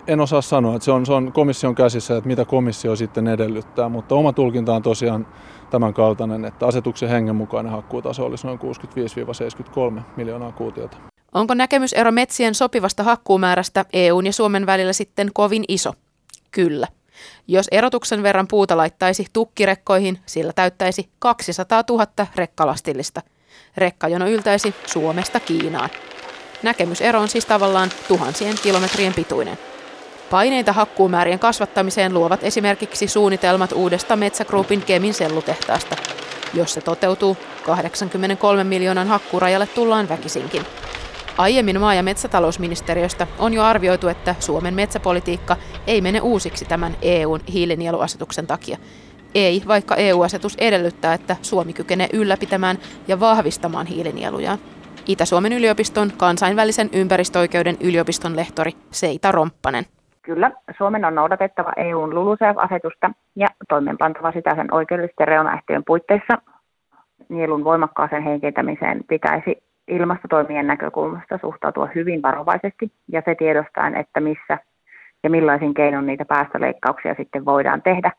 En 0.06 0.20
osaa 0.20 0.40
sanoa, 0.40 0.74
että 0.74 0.84
se 0.84 0.92
on, 0.92 1.06
se 1.06 1.12
on 1.12 1.32
komission 1.32 1.74
käsissä, 1.74 2.16
että 2.16 2.28
mitä 2.28 2.44
komissio 2.44 2.96
sitten 2.96 3.28
edellyttää, 3.28 3.88
mutta 3.88 4.14
oma 4.14 4.32
tulkinta 4.32 4.74
on 4.74 4.82
tosiaan 4.82 5.26
tämän 5.70 5.94
kaltainen, 5.94 6.44
että 6.44 6.66
asetuksen 6.66 7.08
hengen 7.08 7.36
mukainen 7.36 7.72
hakkuutaso 7.72 8.24
olisi 8.26 8.46
noin 8.46 8.58
65-73 9.98 10.00
miljoonaa 10.16 10.52
kuutiota. 10.52 10.96
Onko 11.34 11.54
näkemysero 11.54 12.12
metsien 12.12 12.54
sopivasta 12.54 13.02
hakkuumäärästä 13.02 13.84
EUn 13.92 14.26
ja 14.26 14.32
Suomen 14.32 14.66
välillä 14.66 14.92
sitten 14.92 15.30
kovin 15.34 15.64
iso? 15.68 15.92
Kyllä. 16.50 16.86
Jos 17.48 17.68
erotuksen 17.70 18.22
verran 18.22 18.48
puuta 18.48 18.76
laittaisi 18.76 19.26
tukkirekkoihin, 19.32 20.18
sillä 20.26 20.52
täyttäisi 20.52 21.08
200 21.18 21.84
000 21.88 22.06
rekkalastillista. 22.36 23.22
Rekkajono 23.76 24.28
yltäisi 24.28 24.74
Suomesta 24.86 25.40
Kiinaan. 25.40 25.90
Näkemysero 26.62 27.20
on 27.20 27.28
siis 27.28 27.46
tavallaan 27.46 27.90
tuhansien 28.08 28.54
kilometrien 28.62 29.14
pituinen. 29.14 29.58
Paineita 30.30 30.72
hakkuumäärien 30.72 31.38
kasvattamiseen 31.38 32.14
luovat 32.14 32.44
esimerkiksi 32.44 33.08
suunnitelmat 33.08 33.72
uudesta 33.72 34.16
Metsägruupin 34.16 34.82
Kemin 34.82 35.14
sellutehtaasta. 35.14 35.96
Jos 36.54 36.74
se 36.74 36.80
toteutuu, 36.80 37.36
83 37.62 38.64
miljoonan 38.64 39.08
hakkurajalle 39.08 39.66
tullaan 39.66 40.08
väkisinkin. 40.08 40.66
Aiemmin 41.38 41.80
maa- 41.80 41.94
ja 41.94 42.02
metsätalousministeriöstä 42.02 43.26
on 43.38 43.54
jo 43.54 43.62
arvioitu, 43.62 44.08
että 44.08 44.34
Suomen 44.38 44.74
metsäpolitiikka 44.74 45.56
ei 45.86 46.00
mene 46.00 46.20
uusiksi 46.20 46.64
tämän 46.64 46.92
EUn 47.02 47.40
hiilinieluasetuksen 47.52 48.46
takia. 48.46 48.78
Ei, 49.34 49.62
vaikka 49.68 49.94
EU-asetus 49.94 50.56
edellyttää, 50.60 51.14
että 51.14 51.36
Suomi 51.42 51.72
kykenee 51.72 52.08
ylläpitämään 52.12 52.76
ja 53.08 53.20
vahvistamaan 53.20 53.86
hiilinielujaan. 53.86 54.58
Itä-Suomen 55.06 55.52
yliopiston 55.52 56.10
kansainvälisen 56.16 56.90
ympäristöoikeuden 56.92 57.76
yliopiston 57.80 58.36
lehtori 58.36 58.72
Seita 58.90 59.32
Romppanen. 59.32 59.84
Kyllä, 60.22 60.50
Suomen 60.78 61.04
on 61.04 61.14
noudatettava 61.14 61.72
EUn 61.76 62.14
LULUCF-asetusta 62.14 63.10
ja 63.36 63.46
toimeenpantava 63.68 64.32
sitä 64.32 64.54
sen 64.54 64.74
oikeudellisten 64.74 65.28
reunaehtojen 65.28 65.84
puitteissa. 65.86 66.38
Nielun 67.28 67.64
voimakkaaseen 67.64 68.22
heikentämiseen 68.22 69.04
pitäisi 69.08 69.65
ilmastotoimien 69.88 70.66
näkökulmasta 70.66 71.38
suhtautua 71.40 71.88
hyvin 71.94 72.22
varovaisesti 72.22 72.92
ja 73.08 73.22
se 73.24 73.34
tiedostaen, 73.34 73.96
että 73.96 74.20
missä 74.20 74.58
ja 75.22 75.30
millaisin 75.30 75.74
keinon 75.74 76.06
niitä 76.06 76.24
päästöleikkauksia 76.24 77.14
sitten 77.14 77.44
voidaan 77.44 77.82
tehdä, 77.82 78.12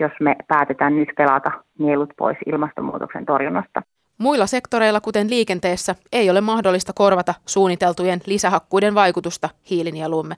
jos 0.00 0.12
me 0.20 0.36
päätetään 0.48 0.96
nyt 0.96 1.08
pelata 1.16 1.50
nielut 1.78 2.10
pois 2.18 2.36
ilmastonmuutoksen 2.46 3.26
torjunnasta. 3.26 3.82
Muilla 4.18 4.46
sektoreilla, 4.46 5.00
kuten 5.00 5.30
liikenteessä, 5.30 5.94
ei 6.12 6.30
ole 6.30 6.40
mahdollista 6.40 6.92
korvata 6.94 7.34
suunniteltujen 7.46 8.20
lisähakkuiden 8.26 8.94
vaikutusta 8.94 9.48
hiilinieluumme. 9.70 10.34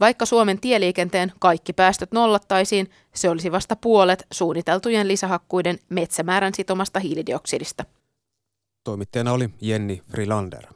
Vaikka 0.00 0.26
Suomen 0.26 0.60
tieliikenteen 0.60 1.32
kaikki 1.38 1.72
päästöt 1.72 2.12
nollattaisiin, 2.12 2.86
se 3.14 3.30
olisi 3.30 3.52
vasta 3.52 3.76
puolet 3.76 4.26
suunniteltujen 4.32 5.08
lisähakkuiden 5.08 5.76
metsämäärän 5.88 6.54
sitomasta 6.54 7.00
hiilidioksidista. 7.00 7.84
Toimittajana 8.84 9.32
oli 9.32 9.50
Jenni 9.60 10.02
Frilander. 10.10 10.66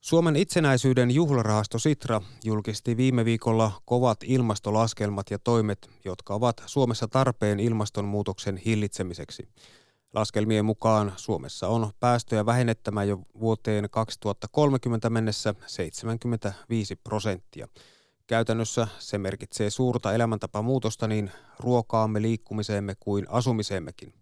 Suomen 0.00 0.36
itsenäisyyden 0.36 1.10
juhlarahasto 1.10 1.78
Sitra 1.78 2.20
julkisti 2.44 2.96
viime 2.96 3.24
viikolla 3.24 3.72
kovat 3.84 4.18
ilmastolaskelmat 4.24 5.30
ja 5.30 5.38
toimet, 5.38 5.90
jotka 6.04 6.34
ovat 6.34 6.62
Suomessa 6.66 7.08
tarpeen 7.08 7.60
ilmastonmuutoksen 7.60 8.56
hillitsemiseksi. 8.56 9.48
Laskelmien 10.14 10.64
mukaan 10.64 11.12
Suomessa 11.16 11.68
on 11.68 11.90
päästöjä 12.00 12.46
vähennettämään 12.46 13.08
jo 13.08 13.20
vuoteen 13.40 13.88
2030 13.90 15.10
mennessä 15.10 15.54
75 15.66 16.96
prosenttia. 16.96 17.68
Käytännössä 18.26 18.88
se 18.98 19.18
merkitsee 19.18 19.70
suurta 19.70 20.12
elämäntapamuutosta 20.12 21.08
niin 21.08 21.30
ruokaamme, 21.58 22.22
liikkumiseemme 22.22 22.94
kuin 23.00 23.26
asumiseemmekin. 23.28 24.14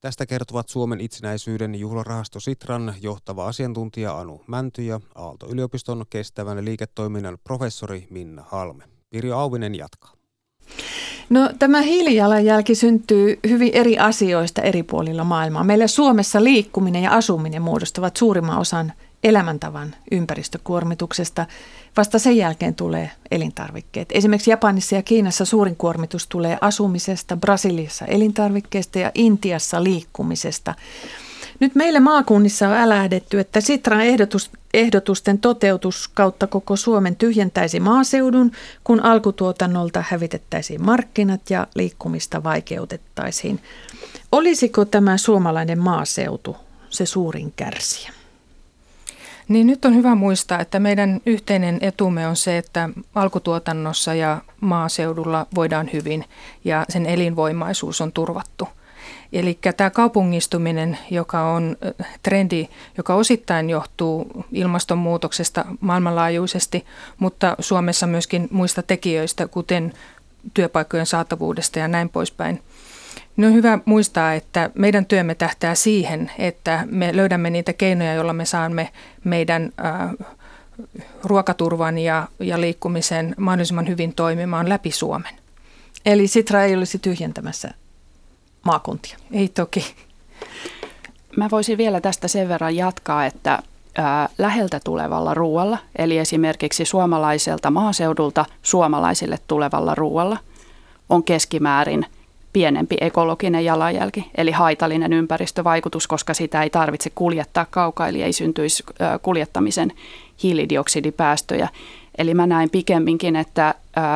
Tästä 0.00 0.26
kertovat 0.26 0.68
Suomen 0.68 1.00
itsenäisyyden 1.00 1.74
juhlarahasto 1.74 2.40
Sitran 2.40 2.94
johtava 3.02 3.46
asiantuntija 3.46 4.18
Anu 4.18 4.40
Mänty 4.46 4.82
ja 4.82 5.00
Aalto-yliopiston 5.14 6.04
kestävän 6.10 6.64
liiketoiminnan 6.64 7.38
professori 7.44 8.06
Minna 8.10 8.44
Halme. 8.48 8.84
Pirjo 9.10 9.36
Auvinen 9.38 9.74
jatkaa. 9.74 10.12
No, 11.30 11.50
tämä 11.58 11.80
hiilijalanjälki 11.80 12.74
syntyy 12.74 13.38
hyvin 13.48 13.70
eri 13.72 13.98
asioista 13.98 14.62
eri 14.62 14.82
puolilla 14.82 15.24
maailmaa. 15.24 15.64
Meillä 15.64 15.86
Suomessa 15.86 16.44
liikkuminen 16.44 17.02
ja 17.02 17.12
asuminen 17.12 17.62
muodostavat 17.62 18.16
suurimman 18.16 18.58
osan 18.58 18.92
elämäntavan 19.24 19.94
ympäristökuormituksesta. 20.10 21.46
Vasta 21.96 22.18
sen 22.18 22.36
jälkeen 22.36 22.74
tulee 22.74 23.10
elintarvikkeet. 23.30 24.08
Esimerkiksi 24.12 24.50
Japanissa 24.50 24.94
ja 24.94 25.02
Kiinassa 25.02 25.44
suurin 25.44 25.76
kuormitus 25.76 26.26
tulee 26.26 26.58
asumisesta, 26.60 27.36
Brasiliassa 27.36 28.04
elintarvikkeista 28.04 28.98
ja 28.98 29.10
Intiassa 29.14 29.84
liikkumisesta. 29.84 30.74
Nyt 31.60 31.74
meillä 31.74 32.00
maakunnissa 32.00 32.68
on 32.68 32.74
älähdetty, 32.74 33.40
että 33.40 33.60
Sitran 33.60 34.00
ehdotus, 34.00 34.50
ehdotusten 34.74 35.38
toteutus 35.38 36.08
kautta 36.08 36.46
koko 36.46 36.76
Suomen 36.76 37.16
tyhjentäisi 37.16 37.80
maaseudun, 37.80 38.52
kun 38.84 39.00
alkutuotannolta 39.00 40.04
hävitettäisiin 40.08 40.84
markkinat 40.84 41.50
ja 41.50 41.66
liikkumista 41.74 42.42
vaikeutettaisiin. 42.42 43.60
Olisiko 44.32 44.84
tämä 44.84 45.16
suomalainen 45.16 45.78
maaseutu 45.78 46.56
se 46.90 47.06
suurin 47.06 47.52
kärsijä? 47.56 48.19
Niin 49.50 49.66
nyt 49.66 49.84
on 49.84 49.94
hyvä 49.94 50.14
muistaa, 50.14 50.60
että 50.60 50.80
meidän 50.80 51.20
yhteinen 51.26 51.78
etumme 51.80 52.26
on 52.26 52.36
se, 52.36 52.58
että 52.58 52.88
alkutuotannossa 53.14 54.14
ja 54.14 54.40
maaseudulla 54.60 55.46
voidaan 55.54 55.90
hyvin 55.92 56.24
ja 56.64 56.84
sen 56.88 57.06
elinvoimaisuus 57.06 58.00
on 58.00 58.12
turvattu. 58.12 58.68
Eli 59.32 59.58
tämä 59.76 59.90
kaupungistuminen, 59.90 60.98
joka 61.10 61.42
on 61.42 61.76
trendi, 62.22 62.68
joka 62.96 63.14
osittain 63.14 63.70
johtuu 63.70 64.44
ilmastonmuutoksesta 64.52 65.64
maailmanlaajuisesti, 65.80 66.86
mutta 67.18 67.56
Suomessa 67.58 68.06
myöskin 68.06 68.48
muista 68.50 68.82
tekijöistä, 68.82 69.48
kuten 69.48 69.92
työpaikkojen 70.54 71.06
saatavuudesta 71.06 71.78
ja 71.78 71.88
näin 71.88 72.08
poispäin– 72.08 72.62
No 73.40 73.46
on 73.46 73.52
hyvä 73.54 73.78
muistaa, 73.84 74.34
että 74.34 74.70
meidän 74.74 75.06
työmme 75.06 75.34
tähtää 75.34 75.74
siihen, 75.74 76.30
että 76.38 76.86
me 76.90 77.16
löydämme 77.16 77.50
niitä 77.50 77.72
keinoja, 77.72 78.14
joilla 78.14 78.32
me 78.32 78.44
saamme 78.44 78.88
meidän 79.24 79.72
äh, 79.84 80.10
ruokaturvan 81.24 81.98
ja, 81.98 82.28
ja 82.40 82.60
liikkumisen 82.60 83.34
mahdollisimman 83.38 83.88
hyvin 83.88 84.14
toimimaan 84.14 84.68
läpi 84.68 84.90
Suomen. 84.90 85.34
Eli 86.06 86.26
Sitra 86.26 86.62
ei 86.62 86.76
olisi 86.76 86.98
tyhjentämässä 86.98 87.70
maakuntia? 88.62 89.16
Ei 89.32 89.48
toki. 89.48 89.94
Mä 91.36 91.48
voisin 91.50 91.78
vielä 91.78 92.00
tästä 92.00 92.28
sen 92.28 92.48
verran 92.48 92.76
jatkaa, 92.76 93.26
että 93.26 93.62
ää, 93.98 94.28
läheltä 94.38 94.80
tulevalla 94.84 95.34
ruoalla, 95.34 95.78
eli 95.98 96.18
esimerkiksi 96.18 96.84
suomalaiselta 96.84 97.70
maaseudulta 97.70 98.44
suomalaisille 98.62 99.38
tulevalla 99.46 99.94
ruoalla, 99.94 100.38
on 101.08 101.24
keskimäärin– 101.24 102.06
pienempi 102.52 102.96
ekologinen 103.00 103.64
jalanjälki, 103.64 104.30
eli 104.34 104.50
haitallinen 104.50 105.12
ympäristövaikutus, 105.12 106.06
koska 106.06 106.34
sitä 106.34 106.62
ei 106.62 106.70
tarvitse 106.70 107.10
kuljettaa 107.14 107.66
kaukaa, 107.70 108.08
eli 108.08 108.22
ei 108.22 108.32
syntyisi 108.32 108.84
kuljettamisen 109.22 109.92
hiilidioksidipäästöjä. 110.42 111.68
Eli 112.18 112.34
mä 112.34 112.46
näen 112.46 112.70
pikemminkin, 112.70 113.36
että 113.36 113.74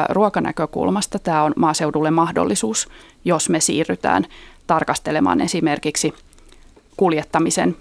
ruokanäkökulmasta 0.09 1.19
tämä 1.19 1.43
on 1.43 1.53
maaseudulle 1.57 2.11
mahdollisuus, 2.11 2.89
jos 3.25 3.49
me 3.49 3.61
siirrytään 3.61 4.27
tarkastelemaan 4.67 5.41
esimerkiksi 5.41 6.15
kuljettamisen 6.97 7.77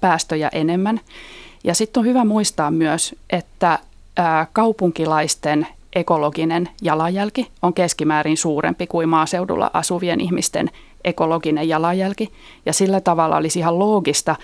päästöjä 0.00 0.48
enemmän. 0.52 1.00
Ja 1.64 1.74
sitten 1.74 2.00
on 2.00 2.06
hyvä 2.06 2.24
muistaa 2.24 2.70
myös, 2.70 3.14
että 3.30 3.78
kaupunkilaisten 4.52 5.66
ekologinen 5.94 6.68
jalanjälki 6.82 7.48
on 7.62 7.74
keskimäärin 7.74 8.36
suurempi 8.36 8.86
kuin 8.86 9.08
maaseudulla 9.08 9.70
asuvien 9.74 10.20
ihmisten 10.20 10.70
ekologinen 11.04 11.68
jalanjälki. 11.68 12.32
Ja 12.66 12.72
sillä 12.72 13.00
tavalla 13.00 13.36
olisi 13.36 13.58
ihan 13.58 13.78
loogista, 13.78 14.36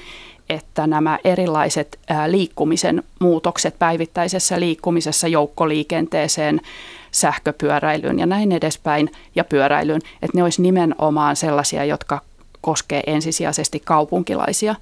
että 0.49 0.87
nämä 0.87 1.19
erilaiset 1.25 1.99
liikkumisen 2.27 3.03
muutokset 3.19 3.79
päivittäisessä 3.79 4.61
liikkumisessa, 4.61 5.29
joukkoliikenteeseen, 5.29 6.61
sähköpyöräilyyn 7.11 8.19
ja 8.19 8.27
näin 8.27 8.53
edespäin 8.53 9.11
ja 9.35 9.45
pyöräilyyn, 9.45 10.01
että 10.23 10.37
ne 10.37 10.43
olisi 10.43 10.63
nimenomaan 10.63 11.37
sellaisia, 11.37 11.85
jotka 11.85 12.21
koskee 12.61 13.03
ensisijaisesti 13.07 13.81
kaupunkilaisia. 13.85 14.75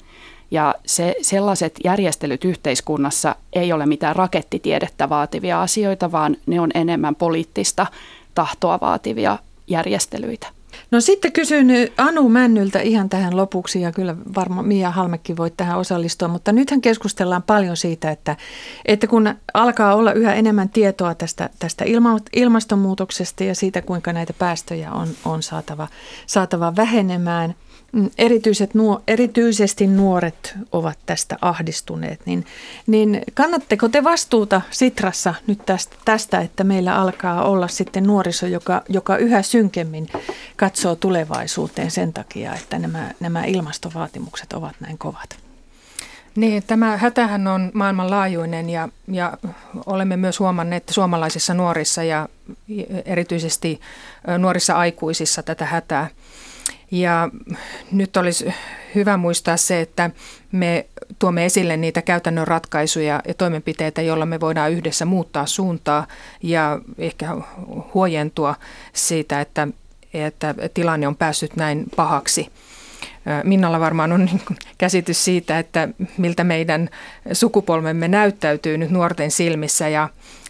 Ja 0.51 0.75
se, 0.87 1.15
sellaiset 1.23 1.75
järjestelyt 1.85 2.45
yhteiskunnassa 2.45 3.35
ei 3.53 3.73
ole 3.73 3.87
mitään 3.87 4.17
rakettitiedettä 4.17 5.09
vaativia 5.09 5.63
asioita, 5.63 6.13
vaan 6.13 6.37
ne 6.47 6.61
on 6.61 6.71
enemmän 6.75 7.15
poliittista 7.15 7.87
tahtoa 8.35 8.79
vaativia 8.81 9.39
järjestelyitä. 9.67 10.47
No 10.91 11.01
sitten 11.01 11.33
kysyn 11.33 11.69
Anu 11.97 12.29
Männyltä 12.29 12.81
ihan 12.81 13.09
tähän 13.09 13.37
lopuksi 13.37 13.81
ja 13.81 13.93
kyllä 13.93 14.17
varmaan 14.35 14.67
Mia 14.67 14.91
Halmekki 14.91 15.37
voi 15.37 15.51
tähän 15.57 15.79
osallistua, 15.79 16.29
mutta 16.29 16.53
nythän 16.53 16.81
keskustellaan 16.81 17.43
paljon 17.43 17.77
siitä, 17.77 18.11
että, 18.11 18.37
että 18.85 19.07
kun 19.07 19.35
alkaa 19.55 19.95
olla 19.95 20.13
yhä 20.13 20.35
enemmän 20.35 20.69
tietoa 20.69 21.15
tästä, 21.15 21.51
tästä 21.59 21.85
ilma, 21.85 22.19
ilmastonmuutoksesta 22.33 23.45
ja 23.45 23.55
siitä, 23.55 23.83
kuinka 23.83 24.13
näitä 24.13 24.33
päästöjä 24.33 24.93
on, 24.93 25.09
on 25.25 25.43
saatava, 25.43 25.89
saatava 26.27 26.77
vähenemään– 26.77 27.55
erityiset 28.19 28.75
nuo, 28.75 29.03
erityisesti 29.09 29.87
nuoret 29.87 30.55
ovat 30.73 30.99
tästä 31.07 31.37
ahdistuneet, 31.43 32.21
niin, 32.27 32.47
niin 32.87 33.23
kannatteko 33.35 33.89
te 33.89 34.05
vastuuta 34.05 34.61
Sitrassa 34.71 35.35
nyt 35.47 35.67
tästä, 35.67 35.97
tästä, 36.05 36.41
että 36.41 36.65
meillä 36.65 36.97
alkaa 36.97 37.45
olla 37.45 37.69
sitten 37.69 38.05
nuoriso, 38.05 38.47
joka, 38.47 38.83
joka 38.89 39.17
yhä 39.17 39.43
synkemmin 39.43 40.09
katsoo 40.57 40.97
tulevaisuuteen 40.97 41.91
sen 41.91 42.13
takia, 42.13 42.55
että 42.55 42.79
nämä, 42.79 43.11
nämä 43.21 43.45
ilmastovaatimukset 43.45 44.53
ovat 44.53 44.75
näin 44.81 44.99
kovat? 44.99 45.47
Niin, 46.37 46.63
tämä 46.67 46.97
hätähän 46.97 47.47
on 47.47 47.71
maailmanlaajuinen 47.75 48.71
ja, 48.71 48.89
ja 49.09 49.39
olemme 49.87 50.17
myös 50.17 50.41
huomanneet 50.41 50.83
että 50.83 50.95
suomalaisissa 50.95 51.55
nuorissa 51.55 52.03
ja 52.03 52.29
erityisesti 53.05 53.81
nuorissa 54.39 54.75
aikuisissa 54.75 55.43
tätä 55.43 55.65
hätää. 55.65 56.09
Ja 56.91 57.29
nyt 57.93 58.17
olisi 58.17 58.55
hyvä 58.95 59.17
muistaa 59.17 59.57
se, 59.57 59.81
että 59.81 60.11
me 60.53 60.87
tuomme 61.19 61.45
esille 61.45 61.77
niitä 61.77 62.03
käytännön 62.03 62.49
ratkaisuja 62.49 63.23
ja 63.29 63.35
toimenpiteitä, 63.35 64.03
joilla 64.03 64.27
me 64.27 64.41
voidaan 64.41 64.73
yhdessä 64.73 65.05
muuttaa 65.05 65.47
suuntaa 65.47 66.07
ja 66.43 66.81
ehkä 66.99 67.27
huojentua 67.95 68.55
siitä, 68.93 69.41
että, 69.41 69.69
että 70.15 70.55
tilanne 70.75 71.09
on 71.09 71.17
päässyt 71.17 71.57
näin 71.57 71.85
pahaksi. 71.97 72.49
Minnalla 73.45 73.81
varmaan 73.81 74.13
on 74.13 74.25
niin 74.25 74.41
käsitys 74.79 75.25
siitä, 75.25 75.59
että 75.59 75.89
miltä 76.19 76.45
meidän 76.45 76.89
sukupolvemme 77.33 78.09
näyttäytyy 78.09 78.79
nyt 78.79 78.91
nuorten 78.91 79.31
silmissä 79.31 79.89
ja 79.89 80.09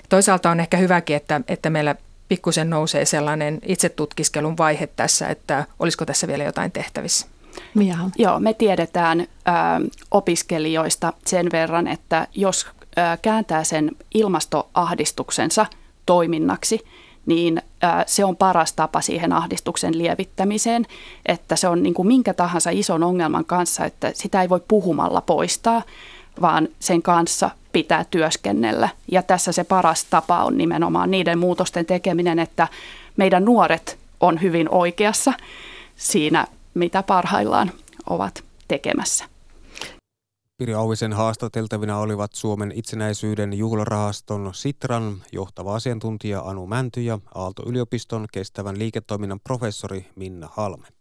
toisaalta 0.08 0.50
on 0.50 0.60
ehkä 0.60 0.76
hyväkin, 0.76 1.16
että, 1.16 1.40
että 1.48 1.70
meillä 1.70 1.94
pikkusen 2.28 2.70
nousee 2.70 3.04
sellainen 3.04 3.58
itsetutkiskelun 3.66 4.56
vaihe 4.56 4.86
tässä, 4.86 5.28
että 5.28 5.64
olisiko 5.78 6.06
tässä 6.06 6.26
vielä 6.28 6.44
jotain 6.44 6.72
tehtävissä. 6.72 7.26
Mia. 7.74 7.96
Joo, 8.18 8.40
me 8.40 8.54
tiedetään 8.54 9.20
ö, 9.20 9.26
opiskelijoista 10.10 11.12
sen 11.26 11.48
verran, 11.52 11.88
että 11.88 12.26
jos 12.34 12.66
ö, 12.66 13.00
kääntää 13.22 13.64
sen 13.64 13.90
ilmastoahdistuksensa 14.14 15.66
toiminnaksi, 16.06 16.80
niin 17.26 17.58
ö, 17.58 17.86
se 18.06 18.24
on 18.24 18.36
paras 18.36 18.72
tapa 18.72 19.00
siihen 19.00 19.32
ahdistuksen 19.32 19.98
lievittämiseen, 19.98 20.86
että 21.26 21.56
se 21.56 21.68
on 21.68 21.82
niin 21.82 21.94
kuin 21.94 22.08
minkä 22.08 22.34
tahansa 22.34 22.70
ison 22.70 23.02
ongelman 23.02 23.44
kanssa, 23.44 23.84
että 23.84 24.10
sitä 24.14 24.42
ei 24.42 24.48
voi 24.48 24.60
puhumalla 24.68 25.20
poistaa, 25.20 25.82
vaan 26.40 26.68
sen 26.80 27.02
kanssa 27.02 27.50
pitää 27.72 28.04
työskennellä. 28.10 28.88
Ja 29.12 29.22
tässä 29.22 29.52
se 29.52 29.64
paras 29.64 30.04
tapa 30.04 30.44
on 30.44 30.58
nimenomaan 30.58 31.10
niiden 31.10 31.38
muutosten 31.38 31.86
tekeminen, 31.86 32.38
että 32.38 32.68
meidän 33.16 33.44
nuoret 33.44 33.98
on 34.20 34.42
hyvin 34.42 34.68
oikeassa 34.70 35.32
siinä, 35.96 36.46
mitä 36.74 37.02
parhaillaan 37.02 37.70
ovat 38.10 38.44
tekemässä. 38.68 39.24
Piri 40.58 40.74
Auvisen 40.74 41.12
haastateltavina 41.12 41.98
olivat 41.98 42.32
Suomen 42.32 42.72
itsenäisyyden 42.74 43.52
juhlarahaston 43.52 44.50
Sitran 44.54 45.22
johtava 45.32 45.74
asiantuntija 45.74 46.40
Anu 46.40 46.66
Mänty 46.66 47.02
ja 47.02 47.18
Aalto-yliopiston 47.34 48.26
kestävän 48.32 48.78
liiketoiminnan 48.78 49.40
professori 49.40 50.06
Minna 50.14 50.48
Halme. 50.52 50.95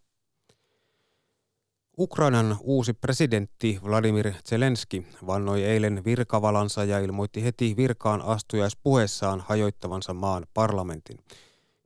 Ukrainan 1.97 2.57
uusi 2.61 2.93
presidentti 2.93 3.79
Vladimir 3.83 4.33
Zelenski 4.49 5.07
vannoi 5.27 5.63
eilen 5.63 6.01
virkavalansa 6.05 6.83
ja 6.83 6.99
ilmoitti 6.99 7.43
heti 7.43 7.73
virkaan 7.77 8.21
astujaispuheessaan 8.21 9.43
hajoittavansa 9.47 10.13
maan 10.13 10.45
parlamentin. 10.53 11.17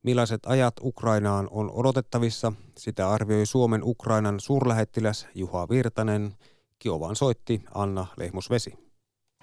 Millaiset 0.04 0.40
ajat 0.46 0.74
Ukrainaan 0.82 1.48
on 1.52 1.72
odotettavissa, 1.72 2.54
sitä 2.78 3.10
arvioi 3.10 3.46
Suomen 3.46 3.82
Ukrainan 3.84 4.40
suurlähettiläs 4.40 5.28
Juha 5.36 5.70
Virtanen. 5.70 6.34
Kiovan 6.80 7.16
soitti 7.16 7.64
Anna 7.74 8.06
Lehmusvesi. 8.18 8.74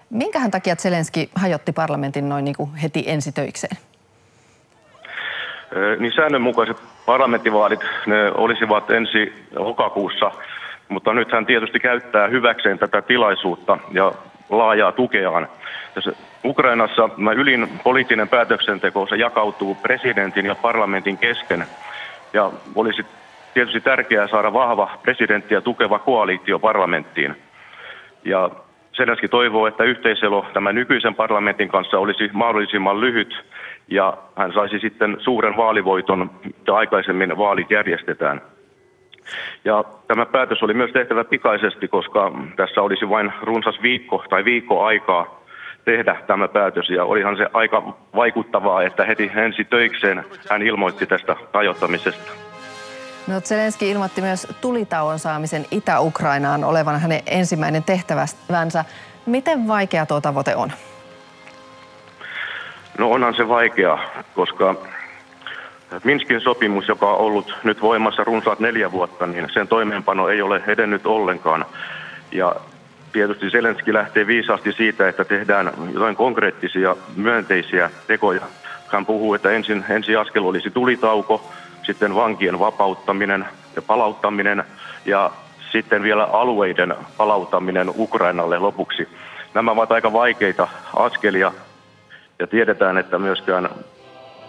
Minkähän 0.09 0.51
takia 0.51 0.75
Zelenski 0.75 1.29
hajotti 1.35 1.71
parlamentin 1.71 2.29
noin 2.29 2.45
niin 2.45 2.55
kuin 2.55 2.75
heti 2.75 3.03
ensitöikseen? 3.07 3.77
Niin 5.99 6.13
säännönmukaiset 6.15 6.77
parlamenttivaalit 7.05 7.79
ne 8.05 8.31
olisivat 8.31 8.91
ensi 8.91 9.33
lokakuussa– 9.55 10.31
mutta 10.89 11.13
nyt 11.13 11.31
hän 11.31 11.45
tietysti 11.45 11.79
käyttää 11.79 12.27
hyväkseen 12.27 12.79
tätä 12.79 13.01
tilaisuutta 13.01 13.77
ja 13.91 14.11
laajaa 14.49 14.91
tukeaan. 14.91 15.47
Tässä 15.93 16.11
Ukrainassa 16.45 17.09
ylin 17.35 17.67
poliittinen 17.83 18.29
päätöksenteko 18.29 19.07
se 19.07 19.15
jakautuu 19.15 19.75
presidentin 19.75 20.45
ja 20.45 20.55
parlamentin 20.55 21.17
kesken. 21.17 21.65
Ja 22.33 22.51
olisi 22.75 23.05
tietysti 23.53 23.81
tärkeää 23.81 24.27
saada 24.27 24.53
vahva 24.53 24.97
presidenttiä 25.03 25.61
tukeva 25.61 25.99
koalitio 25.99 26.59
parlamenttiin. 26.59 27.35
Ja 28.25 28.49
Zelenski 28.97 29.27
toivoo, 29.27 29.67
että 29.67 29.83
yhteiselo 29.83 30.45
tämän 30.53 30.75
nykyisen 30.75 31.15
parlamentin 31.15 31.69
kanssa 31.69 31.99
olisi 31.99 32.29
mahdollisimman 32.33 33.01
lyhyt 33.01 33.45
ja 33.87 34.17
hän 34.35 34.53
saisi 34.53 34.79
sitten 34.79 35.17
suuren 35.19 35.57
vaalivoiton, 35.57 36.29
mitä 36.43 36.75
aikaisemmin 36.75 37.37
vaalit 37.37 37.71
järjestetään. 37.71 38.41
Ja 39.65 39.83
tämä 40.07 40.25
päätös 40.25 40.63
oli 40.63 40.73
myös 40.73 40.91
tehtävä 40.91 41.23
pikaisesti, 41.23 41.87
koska 41.87 42.31
tässä 42.55 42.81
olisi 42.81 43.09
vain 43.09 43.33
runsas 43.41 43.81
viikko 43.81 44.25
tai 44.29 44.45
viikko 44.45 44.83
aikaa 44.83 45.39
tehdä 45.85 46.15
tämä 46.27 46.47
päätös. 46.47 46.89
Ja 46.89 47.05
olihan 47.05 47.37
se 47.37 47.47
aika 47.53 47.93
vaikuttavaa, 48.15 48.83
että 48.83 49.05
heti 49.05 49.31
ensi 49.35 49.63
töikseen 49.63 50.25
hän 50.49 50.61
ilmoitti 50.61 51.05
tästä 51.05 51.35
rajoittamisesta. 51.53 52.31
No, 53.27 53.41
Zelenski 53.41 53.89
ilmoitti 53.89 54.21
myös 54.21 54.47
tulitauon 54.61 55.19
saamisen 55.19 55.65
Itä-Ukrainaan 55.71 56.63
olevan 56.63 56.99
hänen 56.99 57.21
ensimmäinen 57.25 57.83
tehtävänsä. 57.83 58.85
Miten 59.25 59.67
vaikea 59.67 60.05
tuo 60.05 60.21
tavoite 60.21 60.55
on? 60.55 60.71
No 62.97 63.11
onhan 63.11 63.35
se 63.35 63.47
vaikea, 63.47 63.97
koska 64.35 64.75
Minskin 66.03 66.41
sopimus, 66.41 66.87
joka 66.87 67.09
on 67.13 67.17
ollut 67.17 67.53
nyt 67.63 67.81
voimassa 67.81 68.23
runsaat 68.23 68.59
neljä 68.59 68.91
vuotta, 68.91 69.27
niin 69.27 69.47
sen 69.53 69.67
toimeenpano 69.67 70.29
ei 70.29 70.41
ole 70.41 70.63
edennyt 70.67 71.05
ollenkaan. 71.05 71.65
Ja 72.31 72.55
tietysti 73.11 73.49
Zelenski 73.49 73.93
lähtee 73.93 74.27
viisaasti 74.27 74.73
siitä, 74.73 75.09
että 75.09 75.25
tehdään 75.25 75.71
jotain 75.93 76.15
konkreettisia 76.15 76.95
myönteisiä 77.15 77.89
tekoja. 78.07 78.41
Hän 78.87 79.05
puhuu, 79.05 79.33
että 79.33 79.51
ensin, 79.51 79.85
ensi 79.89 80.15
askel 80.15 80.45
olisi 80.45 80.71
tulitauko, 80.71 81.51
sitten 81.83 82.15
vankien 82.15 82.59
vapauttaminen 82.59 83.45
ja 83.75 83.81
palauttaminen 83.81 84.63
ja 85.05 85.31
sitten 85.71 86.03
vielä 86.03 86.23
alueiden 86.23 86.95
palauttaminen 87.17 87.91
Ukrainalle 87.97 88.59
lopuksi. 88.59 89.07
Nämä 89.53 89.71
ovat 89.71 89.91
aika 89.91 90.13
vaikeita 90.13 90.67
askelia 90.95 91.51
ja 92.39 92.47
tiedetään, 92.47 92.97
että 92.97 93.19
myöskään 93.19 93.69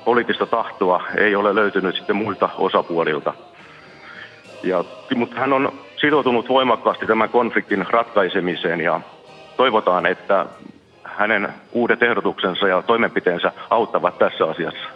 poliittista 0.04 0.46
tahtoa 0.46 1.04
ei 1.16 1.34
ole 1.36 1.54
löytynyt 1.54 1.96
sitten 1.96 2.16
muilta 2.16 2.48
osapuolilta. 2.58 3.34
Ja, 4.62 4.84
mutta 5.16 5.40
hän 5.40 5.52
on 5.52 5.72
sitoutunut 6.00 6.48
voimakkaasti 6.48 7.06
tämän 7.06 7.28
konfliktin 7.28 7.86
ratkaisemiseen 7.90 8.80
ja 8.80 9.00
toivotaan, 9.56 10.06
että 10.06 10.46
hänen 11.04 11.48
uudet 11.72 12.02
ehdotuksensa 12.02 12.68
ja 12.68 12.82
toimenpiteensä 12.82 13.52
auttavat 13.70 14.18
tässä 14.18 14.44
asiassa. 14.44 14.88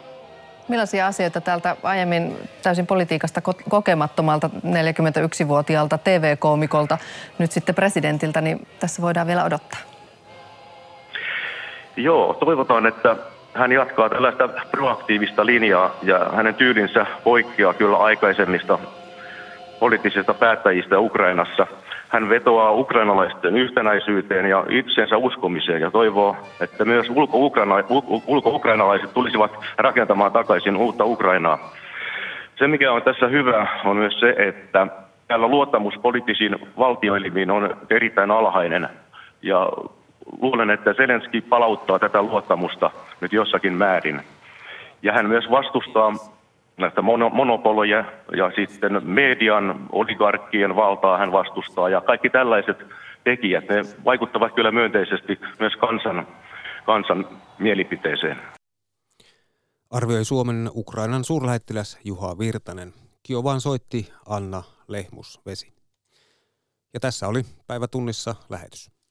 Millaisia 0.68 1.06
asioita 1.06 1.40
täältä 1.40 1.76
aiemmin 1.82 2.36
täysin 2.62 2.86
politiikasta 2.86 3.40
kokemattomalta 3.68 4.50
41-vuotiaalta 4.64 5.98
TV-koomikolta, 5.98 6.98
nyt 7.38 7.52
sitten 7.52 7.74
presidentiltä, 7.74 8.40
niin 8.40 8.66
tässä 8.80 9.02
voidaan 9.02 9.26
vielä 9.26 9.44
odottaa? 9.44 9.91
Joo, 11.96 12.34
toivotaan, 12.34 12.86
että 12.86 13.16
hän 13.54 13.72
jatkaa 13.72 14.08
tällaista 14.08 14.48
proaktiivista 14.70 15.46
linjaa 15.46 15.90
ja 16.02 16.18
hänen 16.34 16.54
tyylinsä 16.54 17.06
poikkeaa 17.24 17.74
kyllä 17.74 17.96
aikaisemmista 17.96 18.78
poliittisista 19.80 20.34
päättäjistä 20.34 20.98
Ukrainassa. 20.98 21.66
Hän 22.08 22.28
vetoaa 22.28 22.72
ukrainalaisten 22.72 23.56
yhtenäisyyteen 23.56 24.46
ja 24.46 24.64
itsensä 24.68 25.16
uskomiseen 25.16 25.80
ja 25.80 25.90
toivoo, 25.90 26.36
että 26.60 26.84
myös 26.84 27.06
ulko-ukrainalaiset 28.26 29.14
tulisivat 29.14 29.50
rakentamaan 29.78 30.32
takaisin 30.32 30.76
uutta 30.76 31.04
Ukrainaa. 31.04 31.72
Se, 32.58 32.68
mikä 32.68 32.92
on 32.92 33.02
tässä 33.02 33.26
hyvä, 33.28 33.66
on 33.84 33.96
myös 33.96 34.20
se, 34.20 34.34
että 34.38 34.86
täällä 35.28 35.48
luottamus 35.48 35.94
poliittisiin 36.02 36.56
valtioelimiin 36.78 37.50
on 37.50 37.76
erittäin 37.90 38.30
alhainen. 38.30 38.88
Ja 39.42 39.68
luulen, 40.40 40.70
että 40.70 40.94
Zelenski 40.94 41.40
palauttaa 41.40 41.98
tätä 41.98 42.22
luottamusta 42.22 42.90
nyt 43.20 43.32
jossakin 43.32 43.72
määrin. 43.72 44.20
Ja 45.02 45.12
hän 45.12 45.28
myös 45.28 45.44
vastustaa 45.50 46.12
näistä 46.76 47.02
monopoloja 47.32 48.04
ja 48.36 48.52
sitten 48.56 49.00
median, 49.04 49.86
oligarkkien 49.92 50.76
valtaa 50.76 51.18
hän 51.18 51.32
vastustaa 51.32 51.88
ja 51.88 52.00
kaikki 52.00 52.30
tällaiset 52.30 52.78
tekijät, 53.24 53.68
ne 53.68 53.82
vaikuttavat 54.04 54.54
kyllä 54.54 54.70
myönteisesti 54.70 55.40
myös 55.58 55.76
kansan, 55.76 56.26
kansan 56.86 57.28
mielipiteeseen. 57.58 58.38
Arvioi 59.90 60.24
Suomen 60.24 60.70
Ukrainan 60.74 61.24
suurlähettiläs 61.24 62.00
Juha 62.04 62.38
Virtanen. 62.38 62.92
Kiovaan 63.22 63.60
soitti 63.60 64.12
Anna 64.28 64.62
Lehmus-Vesi. 64.88 65.72
Ja 66.94 67.00
tässä 67.00 67.28
oli 67.28 67.42
päivätunnissa 67.66 68.34
lähetys. 68.50 69.01